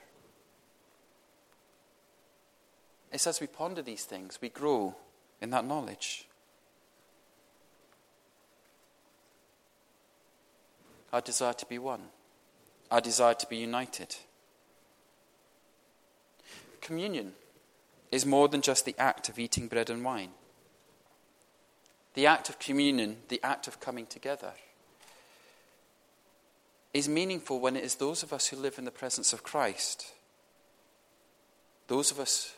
It's 3.12 3.27
as 3.27 3.43
we 3.43 3.47
ponder 3.47 3.83
these 3.83 4.05
things, 4.05 4.38
we 4.40 4.49
grow 4.49 4.97
in 5.43 5.51
that 5.51 5.67
knowledge. 5.67 6.27
Our 11.14 11.20
desire 11.20 11.53
to 11.53 11.66
be 11.66 11.79
one, 11.79 12.00
our 12.90 13.00
desire 13.00 13.35
to 13.35 13.46
be 13.46 13.59
united. 13.59 14.16
Communion 16.81 17.35
is 18.11 18.27
more 18.27 18.48
than 18.48 18.61
just 18.61 18.85
the 18.85 18.96
act 18.98 19.29
of 19.29 19.38
eating 19.38 19.68
bread 19.68 19.90
and 19.90 20.05
wine. 20.05 20.31
The 22.14 22.27
act 22.27 22.48
of 22.48 22.59
communion, 22.59 23.18
the 23.29 23.38
act 23.44 23.68
of 23.68 23.79
coming 23.79 24.07
together, 24.07 24.55
is 26.92 27.09
meaningful 27.09 27.61
when 27.61 27.77
it 27.77 27.85
is 27.85 27.94
those 27.94 28.24
of 28.24 28.33
us 28.33 28.48
who 28.48 28.57
live 28.57 28.77
in 28.77 28.85
the 28.85 28.90
presence 28.90 29.33
of 29.33 29.44
Christ, 29.44 30.14
those 31.87 32.11
of 32.11 32.18
us 32.18 32.55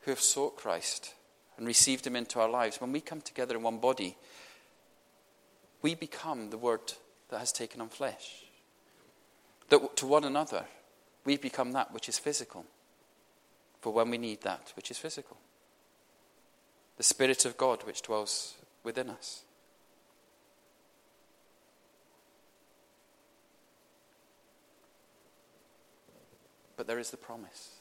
who 0.00 0.10
have 0.10 0.20
sought 0.20 0.56
Christ 0.56 1.14
and 1.56 1.64
received 1.64 2.08
Him 2.08 2.16
into 2.16 2.40
our 2.40 2.50
lives, 2.50 2.80
when 2.80 2.90
we 2.90 3.00
come 3.00 3.20
together 3.20 3.54
in 3.54 3.62
one 3.62 3.78
body, 3.78 4.16
we 5.82 5.94
become 5.94 6.50
the 6.50 6.58
Word 6.58 6.92
that 7.28 7.38
has 7.38 7.52
taken 7.52 7.80
on 7.80 7.88
flesh. 7.88 8.44
That 9.68 9.96
to 9.96 10.06
one 10.06 10.24
another, 10.24 10.64
we 11.24 11.36
become 11.36 11.72
that 11.72 11.92
which 11.92 12.08
is 12.08 12.18
physical 12.18 12.66
for 13.80 13.92
when 13.92 14.10
we 14.10 14.18
need 14.18 14.42
that 14.42 14.72
which 14.76 14.90
is 14.90 14.98
physical. 14.98 15.36
The 16.96 17.02
Spirit 17.02 17.44
of 17.44 17.56
God 17.56 17.84
which 17.84 18.02
dwells 18.02 18.54
within 18.84 19.08
us. 19.08 19.42
But 26.76 26.86
there 26.86 26.98
is 26.98 27.10
the 27.10 27.16
promise. 27.16 27.80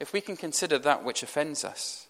If 0.00 0.12
we 0.12 0.20
can 0.20 0.36
consider 0.36 0.78
that 0.78 1.04
which 1.04 1.22
offends 1.22 1.64
us, 1.64 2.06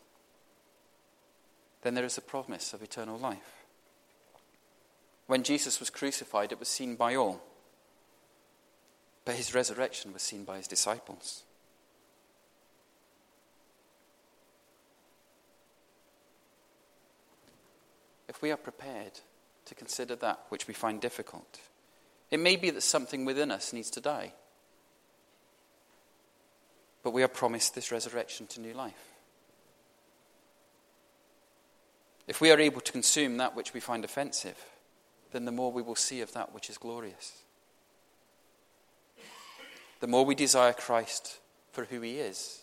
then 1.82 1.94
there 1.94 2.04
is 2.04 2.16
the 2.16 2.20
promise 2.20 2.72
of 2.72 2.82
eternal 2.82 3.18
life. 3.18 3.55
When 5.26 5.42
Jesus 5.42 5.80
was 5.80 5.90
crucified, 5.90 6.52
it 6.52 6.58
was 6.58 6.68
seen 6.68 6.96
by 6.96 7.14
all, 7.14 7.42
but 9.24 9.34
his 9.34 9.54
resurrection 9.54 10.12
was 10.12 10.22
seen 10.22 10.44
by 10.44 10.58
his 10.58 10.68
disciples. 10.68 11.42
If 18.28 18.42
we 18.42 18.50
are 18.50 18.56
prepared 18.56 19.20
to 19.64 19.74
consider 19.74 20.14
that 20.16 20.40
which 20.50 20.68
we 20.68 20.74
find 20.74 21.00
difficult, 21.00 21.60
it 22.30 22.38
may 22.38 22.56
be 22.56 22.70
that 22.70 22.82
something 22.82 23.24
within 23.24 23.50
us 23.50 23.72
needs 23.72 23.90
to 23.90 24.00
die 24.00 24.32
but 27.06 27.12
we 27.12 27.22
are 27.22 27.28
promised 27.28 27.76
this 27.76 27.92
resurrection 27.92 28.48
to 28.48 28.60
new 28.60 28.74
life. 28.74 29.14
If 32.26 32.40
we 32.40 32.50
are 32.50 32.58
able 32.58 32.80
to 32.80 32.90
consume 32.90 33.36
that 33.36 33.54
which 33.54 33.72
we 33.72 33.78
find 33.78 34.04
offensive, 34.04 34.60
then 35.32 35.44
the 35.44 35.52
more 35.52 35.72
we 35.72 35.82
will 35.82 35.94
see 35.94 36.20
of 36.20 36.32
that 36.32 36.54
which 36.54 36.70
is 36.70 36.78
glorious. 36.78 37.42
The 40.00 40.06
more 40.06 40.24
we 40.24 40.34
desire 40.34 40.72
Christ 40.72 41.38
for 41.72 41.84
who 41.84 42.00
he 42.00 42.18
is 42.18 42.60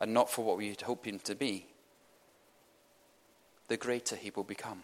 and 0.00 0.12
not 0.12 0.30
for 0.30 0.44
what 0.44 0.56
we 0.56 0.76
hope 0.84 1.06
him 1.06 1.18
to 1.20 1.34
be, 1.34 1.66
the 3.68 3.76
greater 3.76 4.16
he 4.16 4.30
will 4.34 4.44
become. 4.44 4.82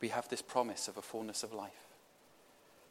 We 0.00 0.08
have 0.08 0.28
this 0.28 0.42
promise 0.42 0.88
of 0.88 0.96
a 0.96 1.02
fullness 1.02 1.42
of 1.42 1.52
life 1.52 1.86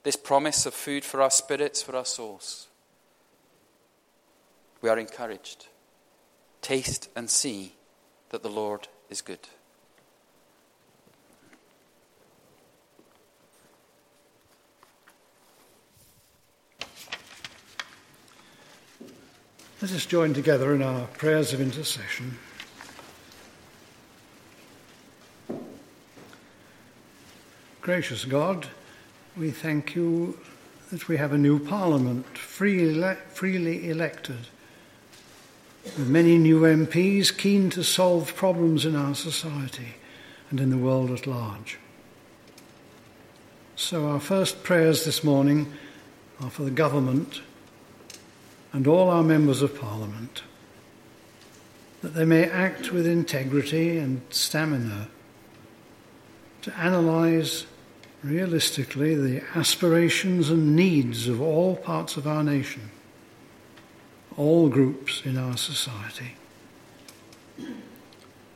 this 0.05 0.15
promise 0.15 0.67
of 0.67 0.75
food 0.75 1.03
for 1.03 1.19
our 1.19 1.31
spirits, 1.31 1.81
for 1.81 1.95
our 1.95 2.05
souls, 2.05 2.67
we 4.81 4.87
are 4.87 4.99
encouraged. 4.99 5.65
Taste 6.61 7.09
and 7.15 7.27
see 7.27 7.73
that 8.29 8.43
the 8.43 8.49
Lord 8.49 8.87
is 9.09 9.21
good. 9.21 9.39
Let 19.85 19.93
us 19.93 20.07
join 20.07 20.33
together 20.33 20.73
in 20.73 20.81
our 20.81 21.05
prayers 21.05 21.53
of 21.53 21.61
intercession. 21.61 22.39
Gracious 27.81 28.25
God, 28.25 28.67
we 29.37 29.51
thank 29.51 29.93
you 29.93 30.39
that 30.89 31.07
we 31.07 31.17
have 31.17 31.33
a 31.33 31.37
new 31.37 31.59
parliament, 31.59 32.35
freely, 32.35 33.13
freely 33.29 33.87
elected, 33.87 34.47
with 35.83 36.09
many 36.09 36.39
new 36.39 36.61
MPs 36.61 37.37
keen 37.37 37.69
to 37.69 37.83
solve 37.83 38.35
problems 38.35 38.87
in 38.87 38.95
our 38.95 39.13
society 39.13 39.97
and 40.49 40.59
in 40.59 40.71
the 40.71 40.79
world 40.79 41.11
at 41.11 41.27
large. 41.27 41.77
So, 43.75 44.07
our 44.07 44.19
first 44.19 44.63
prayers 44.63 45.05
this 45.05 45.23
morning 45.23 45.71
are 46.41 46.49
for 46.49 46.63
the 46.63 46.71
government 46.71 47.41
and 48.75 48.87
all 48.87 49.09
our 49.09 49.23
members 49.23 49.61
of 49.61 49.79
parliament, 49.79 50.43
that 52.01 52.13
they 52.13 52.25
may 52.25 52.43
act 52.43 52.91
with 52.91 53.07
integrity 53.07 53.97
and 53.97 54.21
stamina 54.29 55.07
to 56.61 56.73
analyse 56.77 57.67
realistically 58.21 59.15
the 59.15 59.41
aspirations 59.55 60.49
and 60.49 60.75
needs 60.75 61.29
of 61.29 61.39
all 61.39 61.77
parts 61.77 62.17
of 62.17 62.27
our 62.27 62.43
nation, 62.43 62.91
all 64.35 64.67
groups 64.67 65.21
in 65.23 65.37
our 65.37 65.55
society. 65.55 66.35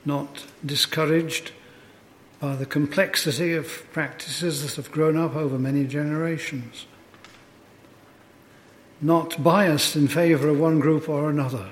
Not 0.04 0.44
discouraged 0.66 1.52
by 2.40 2.56
the 2.56 2.66
complexity 2.66 3.54
of 3.54 3.90
practices 3.90 4.62
that 4.62 4.76
have 4.76 4.92
grown 4.92 5.16
up 5.16 5.34
over 5.34 5.58
many 5.58 5.86
generations. 5.86 6.84
Not 9.00 9.42
biased 9.42 9.96
in 9.96 10.08
favour 10.08 10.48
of 10.48 10.60
one 10.60 10.78
group 10.78 11.08
or 11.08 11.30
another. 11.30 11.70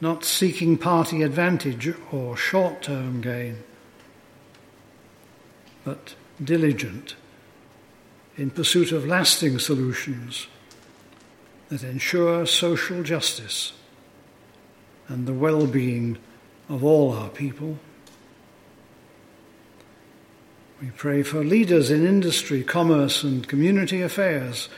Not 0.00 0.24
seeking 0.24 0.78
party 0.78 1.22
advantage 1.22 1.92
or 2.10 2.36
short 2.36 2.82
term 2.82 3.20
gain 3.20 3.58
but 5.84 6.14
diligent 6.42 7.16
in 8.36 8.50
pursuit 8.50 8.92
of 8.92 9.06
lasting 9.06 9.58
solutions 9.58 10.46
that 11.68 11.82
ensure 11.82 12.46
social 12.46 13.02
justice 13.02 13.72
and 15.08 15.26
the 15.26 15.32
well 15.32 15.66
being 15.66 16.18
of 16.68 16.84
all 16.84 17.12
our 17.12 17.28
people. 17.28 17.78
We 20.80 20.90
pray 20.90 21.22
for 21.22 21.44
leaders 21.44 21.90
in 21.90 22.06
industry, 22.06 22.64
commerce, 22.64 23.22
and 23.22 23.46
community 23.46 24.02
affairs, 24.02 24.68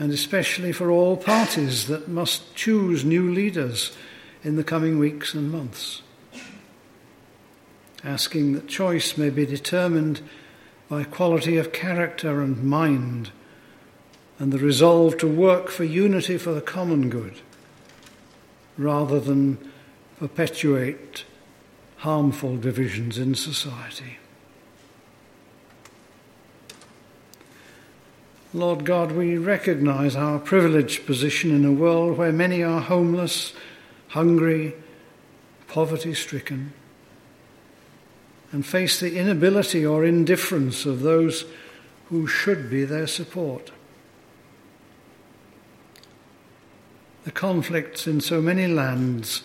and 0.00 0.10
especially 0.10 0.72
for 0.72 0.90
all 0.90 1.16
parties 1.16 1.86
that 1.86 2.08
must 2.08 2.56
choose 2.56 3.04
new 3.04 3.32
leaders 3.32 3.96
in 4.42 4.56
the 4.56 4.64
coming 4.64 4.98
weeks 4.98 5.34
and 5.34 5.52
months 5.52 6.02
asking 8.04 8.52
that 8.54 8.68
choice 8.68 9.16
may 9.16 9.30
be 9.30 9.44
determined 9.44 10.20
by 10.88 11.04
quality 11.04 11.56
of 11.56 11.72
character 11.72 12.40
and 12.40 12.62
mind, 12.64 13.30
and 14.38 14.52
the 14.52 14.58
resolve 14.58 15.16
to 15.18 15.26
work 15.26 15.68
for 15.68 15.84
unity 15.84 16.36
for 16.36 16.52
the 16.52 16.60
common 16.60 17.10
good, 17.10 17.38
rather 18.78 19.20
than 19.20 19.58
perpetuate 20.18 21.24
harmful 21.98 22.56
divisions 22.56 23.18
in 23.18 23.34
society. 23.34 24.16
Lord 28.52 28.84
God, 28.84 29.12
we 29.12 29.38
recognize 29.38 30.16
our 30.16 30.40
privileged 30.40 31.06
position 31.06 31.52
in 31.52 31.64
a 31.64 31.72
world 31.72 32.18
where 32.18 32.32
many 32.32 32.64
are 32.64 32.80
homeless, 32.80 33.52
hungry, 34.08 34.74
poverty 35.68 36.14
stricken 36.14 36.72
and 38.52 38.66
face 38.66 38.98
the 38.98 39.16
inability 39.16 39.86
or 39.86 40.04
indifference 40.04 40.84
of 40.84 41.00
those 41.00 41.44
who 42.06 42.26
should 42.26 42.68
be 42.68 42.84
their 42.84 43.06
support. 43.06 43.70
The 47.24 47.30
conflicts 47.30 48.08
in 48.08 48.20
so 48.20 48.40
many 48.40 48.66
lands 48.66 49.44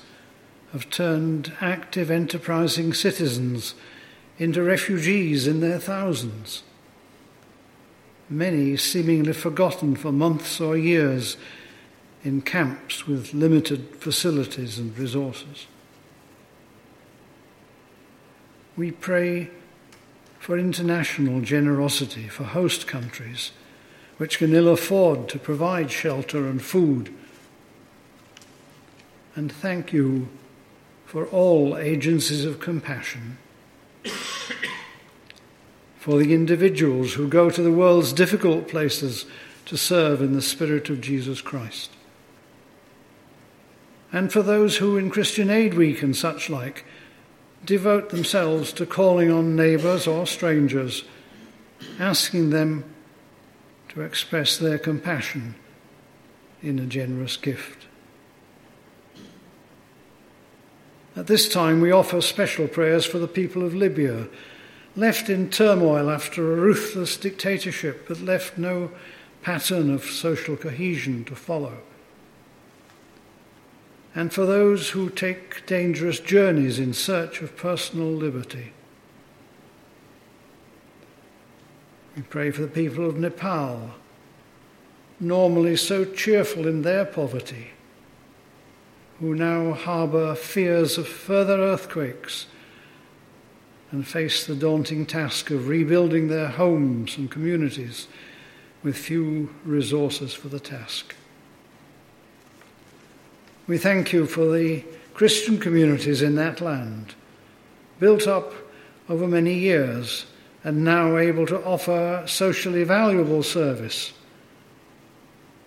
have 0.71 0.89
turned 0.89 1.53
active, 1.61 2.09
enterprising 2.09 2.93
citizens 2.93 3.75
into 4.39 4.63
refugees 4.63 5.45
in 5.45 5.59
their 5.59 5.79
thousands. 5.79 6.63
Many 8.29 8.75
seemingly 8.77 9.33
forgotten 9.33 9.95
for 9.95 10.11
months 10.11 10.59
or 10.59 10.77
years 10.77 11.37
in 12.23 12.41
camps 12.41 13.07
with 13.07 13.33
limited 13.33 13.95
facilities 13.97 14.79
and 14.79 14.97
resources. 14.97 15.67
We 18.75 18.91
pray 18.91 19.51
for 20.39 20.57
international 20.57 21.41
generosity 21.41 22.27
for 22.27 22.43
host 22.43 22.87
countries 22.87 23.51
which 24.17 24.37
can 24.37 24.53
ill 24.53 24.69
afford 24.69 25.27
to 25.29 25.39
provide 25.39 25.91
shelter 25.91 26.47
and 26.47 26.61
food. 26.61 27.13
And 29.35 29.51
thank 29.51 29.91
you 29.91 30.29
for 31.05 31.25
all 31.27 31.77
agencies 31.77 32.45
of 32.45 32.59
compassion, 32.59 33.37
for 36.05 36.19
the 36.19 36.35
individuals 36.35 37.13
who 37.13 37.27
go 37.27 37.49
to 37.49 37.63
the 37.63 37.71
world's 37.71 38.13
difficult 38.13 38.67
places 38.67 39.25
to 39.65 39.75
serve 39.75 40.21
in 40.21 40.33
the 40.33 40.41
Spirit 40.41 40.87
of 40.87 41.01
Jesus 41.01 41.41
Christ, 41.41 41.89
and 44.13 44.31
for 44.31 44.43
those 44.43 44.77
who 44.77 44.97
in 44.97 45.09
Christian 45.09 45.49
Aid 45.49 45.73
Week 45.73 46.03
and 46.03 46.15
such 46.15 46.47
like 46.47 46.85
devote 47.65 48.11
themselves 48.11 48.71
to 48.73 48.85
calling 48.85 49.31
on 49.31 49.55
neighbours 49.55 50.05
or 50.05 50.27
strangers, 50.27 51.05
asking 51.97 52.51
them 52.51 52.85
to 53.89 54.01
express 54.01 54.57
their 54.57 54.77
compassion 54.77 55.55
in 56.61 56.77
a 56.77 56.85
generous 56.85 57.35
gift. 57.35 57.87
At 61.15 61.25
this 61.25 61.49
time, 61.49 61.81
we 61.81 61.91
offer 61.91 62.21
special 62.21 62.67
prayers 62.67 63.07
for 63.07 63.17
the 63.17 63.27
people 63.27 63.63
of 63.63 63.73
Libya, 63.73 64.27
left 64.95 65.29
in 65.29 65.49
turmoil 65.49 66.09
after 66.09 66.53
a 66.53 66.55
ruthless 66.55 67.17
dictatorship 67.17 68.07
that 68.07 68.21
left 68.21 68.57
no 68.57 68.91
pattern 69.41 69.93
of 69.93 70.03
social 70.05 70.55
cohesion 70.55 71.23
to 71.25 71.35
follow. 71.35 71.77
And 74.13 74.33
for 74.33 74.45
those 74.45 74.91
who 74.91 75.09
take 75.09 75.65
dangerous 75.65 76.19
journeys 76.19 76.79
in 76.79 76.93
search 76.93 77.41
of 77.41 77.57
personal 77.57 78.07
liberty. 78.07 78.71
We 82.15 82.21
pray 82.21 82.51
for 82.51 82.61
the 82.61 82.69
people 82.69 83.05
of 83.05 83.19
Nepal, 83.19 83.91
normally 85.19 85.75
so 85.75 86.05
cheerful 86.05 86.65
in 86.65 86.83
their 86.83 87.03
poverty, 87.03 87.71
who 89.19 89.35
now 89.35 89.73
harbour 89.73 90.33
fears 90.33 90.97
of 90.97 91.09
further 91.09 91.59
earthquakes 91.59 92.47
and 93.95 94.05
face 94.05 94.45
the 94.45 94.55
daunting 94.55 95.05
task 95.05 95.51
of 95.51 95.69
rebuilding 95.69 96.27
their 96.27 96.49
homes 96.49 97.15
and 97.15 97.31
communities 97.31 98.09
with 98.83 98.97
few 98.97 99.49
resources 99.63 100.33
for 100.33 100.49
the 100.49 100.59
task. 100.59 101.15
We 103.67 103.77
thank 103.77 104.11
you 104.11 104.25
for 104.25 104.51
the 104.51 104.83
Christian 105.13 105.57
communities 105.57 106.21
in 106.21 106.35
that 106.35 106.59
land, 106.59 107.15
built 107.97 108.27
up 108.27 108.51
over 109.07 109.29
many 109.29 109.53
years 109.53 110.25
and 110.65 110.83
now 110.83 111.15
able 111.15 111.45
to 111.45 111.63
offer 111.63 112.21
socially 112.27 112.83
valuable 112.83 113.43
service. 113.43 114.11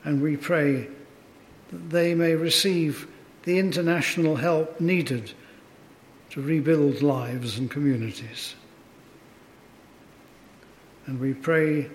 And 0.05 0.21
we 0.21 0.37
pray 0.37 0.87
that 1.71 1.89
they 1.89 2.15
may 2.15 2.35
receive 2.35 3.09
the 3.45 3.59
international 3.59 4.37
help 4.37 4.83
needed 4.83 5.33
to 6.31 6.43
rebuild 6.43 7.03
lives 7.03 7.59
and 7.59 7.71
communities. 7.71 8.55
And 11.07 11.19
we 11.21 11.33
pray 11.33 11.89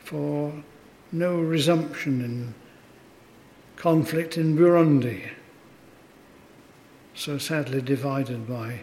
for 0.00 0.52
no 1.10 1.40
resumption 1.40 2.22
in 2.22 2.54
conflict 3.76 4.36
in 4.36 4.56
Burundi, 4.56 5.22
so 7.14 7.38
sadly 7.38 7.80
divided 7.80 8.46
by 8.48 8.80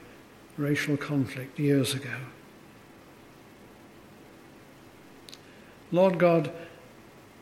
racial 0.57 0.97
conflict 0.97 1.59
years 1.59 1.93
ago. 1.93 2.15
Lord 5.91 6.17
God, 6.17 6.51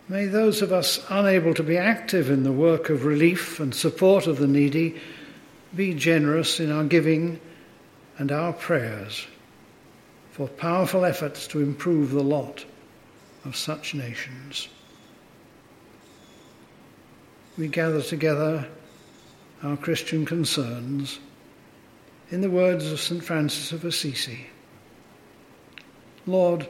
may 0.08 0.26
those 0.26 0.62
of 0.62 0.74
us 0.74 1.06
unable 1.10 1.54
to 1.54 1.64
be 1.64 1.78
active 1.78 2.30
in 2.30 2.44
the 2.44 2.52
work 2.52 2.90
of 2.90 3.06
relief 3.06 3.60
and 3.60 3.74
support 3.74 4.26
of 4.26 4.38
the 4.38 4.48
needy 4.48 5.00
be 5.76 5.94
generous 5.94 6.60
in 6.60 6.72
our 6.72 6.84
giving 6.84 7.40
and 8.18 8.32
our 8.32 8.54
prayers 8.54 9.28
for 10.32 10.48
powerful 10.48 11.06
efforts 11.06 11.48
to 11.48 11.62
improve 11.62 12.12
the 12.12 12.24
lot 12.24 12.66
of 13.46 13.56
such 13.56 13.94
nations. 13.94 14.68
We 17.58 17.68
gather 17.68 18.02
together 18.02 18.68
our 19.64 19.78
Christian 19.78 20.26
concerns 20.26 21.20
in 22.32 22.42
the 22.42 22.50
words 22.50 22.92
of 22.92 23.00
St. 23.00 23.24
Francis 23.24 23.72
of 23.72 23.86
Assisi 23.86 24.48
Lord, 26.26 26.68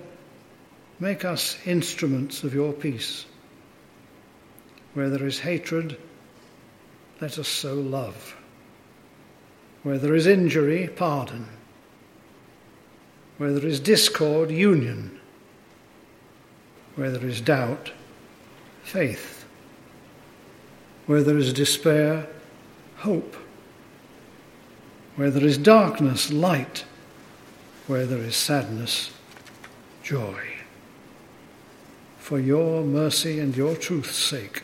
Make 0.99 1.23
us 1.23 1.57
instruments 1.65 2.43
of 2.43 2.53
your 2.53 2.73
peace. 2.73 3.25
Where 4.93 5.09
there 5.09 5.25
is 5.25 5.39
hatred, 5.39 5.97
let 7.21 7.39
us 7.39 7.47
sow 7.47 7.75
love. 7.75 8.35
Where 9.83 9.97
there 9.97 10.15
is 10.15 10.27
injury, 10.27 10.89
pardon. 10.95 11.47
Where 13.37 13.53
there 13.53 13.65
is 13.65 13.79
discord, 13.79 14.51
union. 14.51 15.19
Where 16.95 17.11
there 17.11 17.27
is 17.27 17.41
doubt, 17.41 17.91
faith. 18.83 19.45
Where 21.05 21.23
there 21.23 21.37
is 21.37 21.53
despair, 21.53 22.27
hope. 22.97 23.35
Where 25.15 25.31
there 25.31 25.45
is 25.45 25.57
darkness, 25.57 26.31
light. 26.31 26.85
Where 27.87 28.05
there 28.05 28.19
is 28.19 28.35
sadness, 28.35 29.11
joy 30.03 30.59
for 32.29 32.39
your 32.39 32.83
mercy 32.83 33.39
and 33.39 33.57
your 33.57 33.75
truth's 33.75 34.15
sake, 34.15 34.61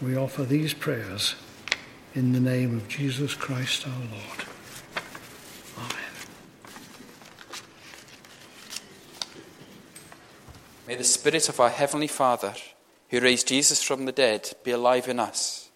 we 0.00 0.16
offer 0.16 0.44
these 0.44 0.72
prayers 0.72 1.34
in 2.16 2.32
the 2.32 2.40
name 2.40 2.74
of 2.74 2.88
Jesus 2.88 3.34
Christ 3.34 3.86
our 3.86 3.92
Lord. 3.92 4.44
Amen. 5.76 5.90
May 10.88 10.94
the 10.94 11.04
Spirit 11.04 11.50
of 11.50 11.60
our 11.60 11.68
Heavenly 11.68 12.06
Father, 12.06 12.54
who 13.10 13.20
raised 13.20 13.48
Jesus 13.48 13.82
from 13.82 14.06
the 14.06 14.12
dead, 14.12 14.54
be 14.64 14.70
alive 14.70 15.08
in 15.08 15.20
us. 15.20 15.68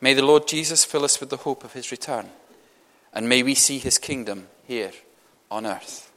May 0.00 0.14
the 0.14 0.24
Lord 0.24 0.48
Jesus 0.48 0.86
fill 0.86 1.04
us 1.04 1.20
with 1.20 1.28
the 1.28 1.36
hope 1.36 1.64
of 1.64 1.74
his 1.74 1.90
return, 1.90 2.30
and 3.12 3.28
may 3.28 3.42
we 3.42 3.54
see 3.54 3.78
his 3.78 3.98
kingdom 3.98 4.48
here 4.66 4.92
on 5.50 5.66
earth. 5.66 6.10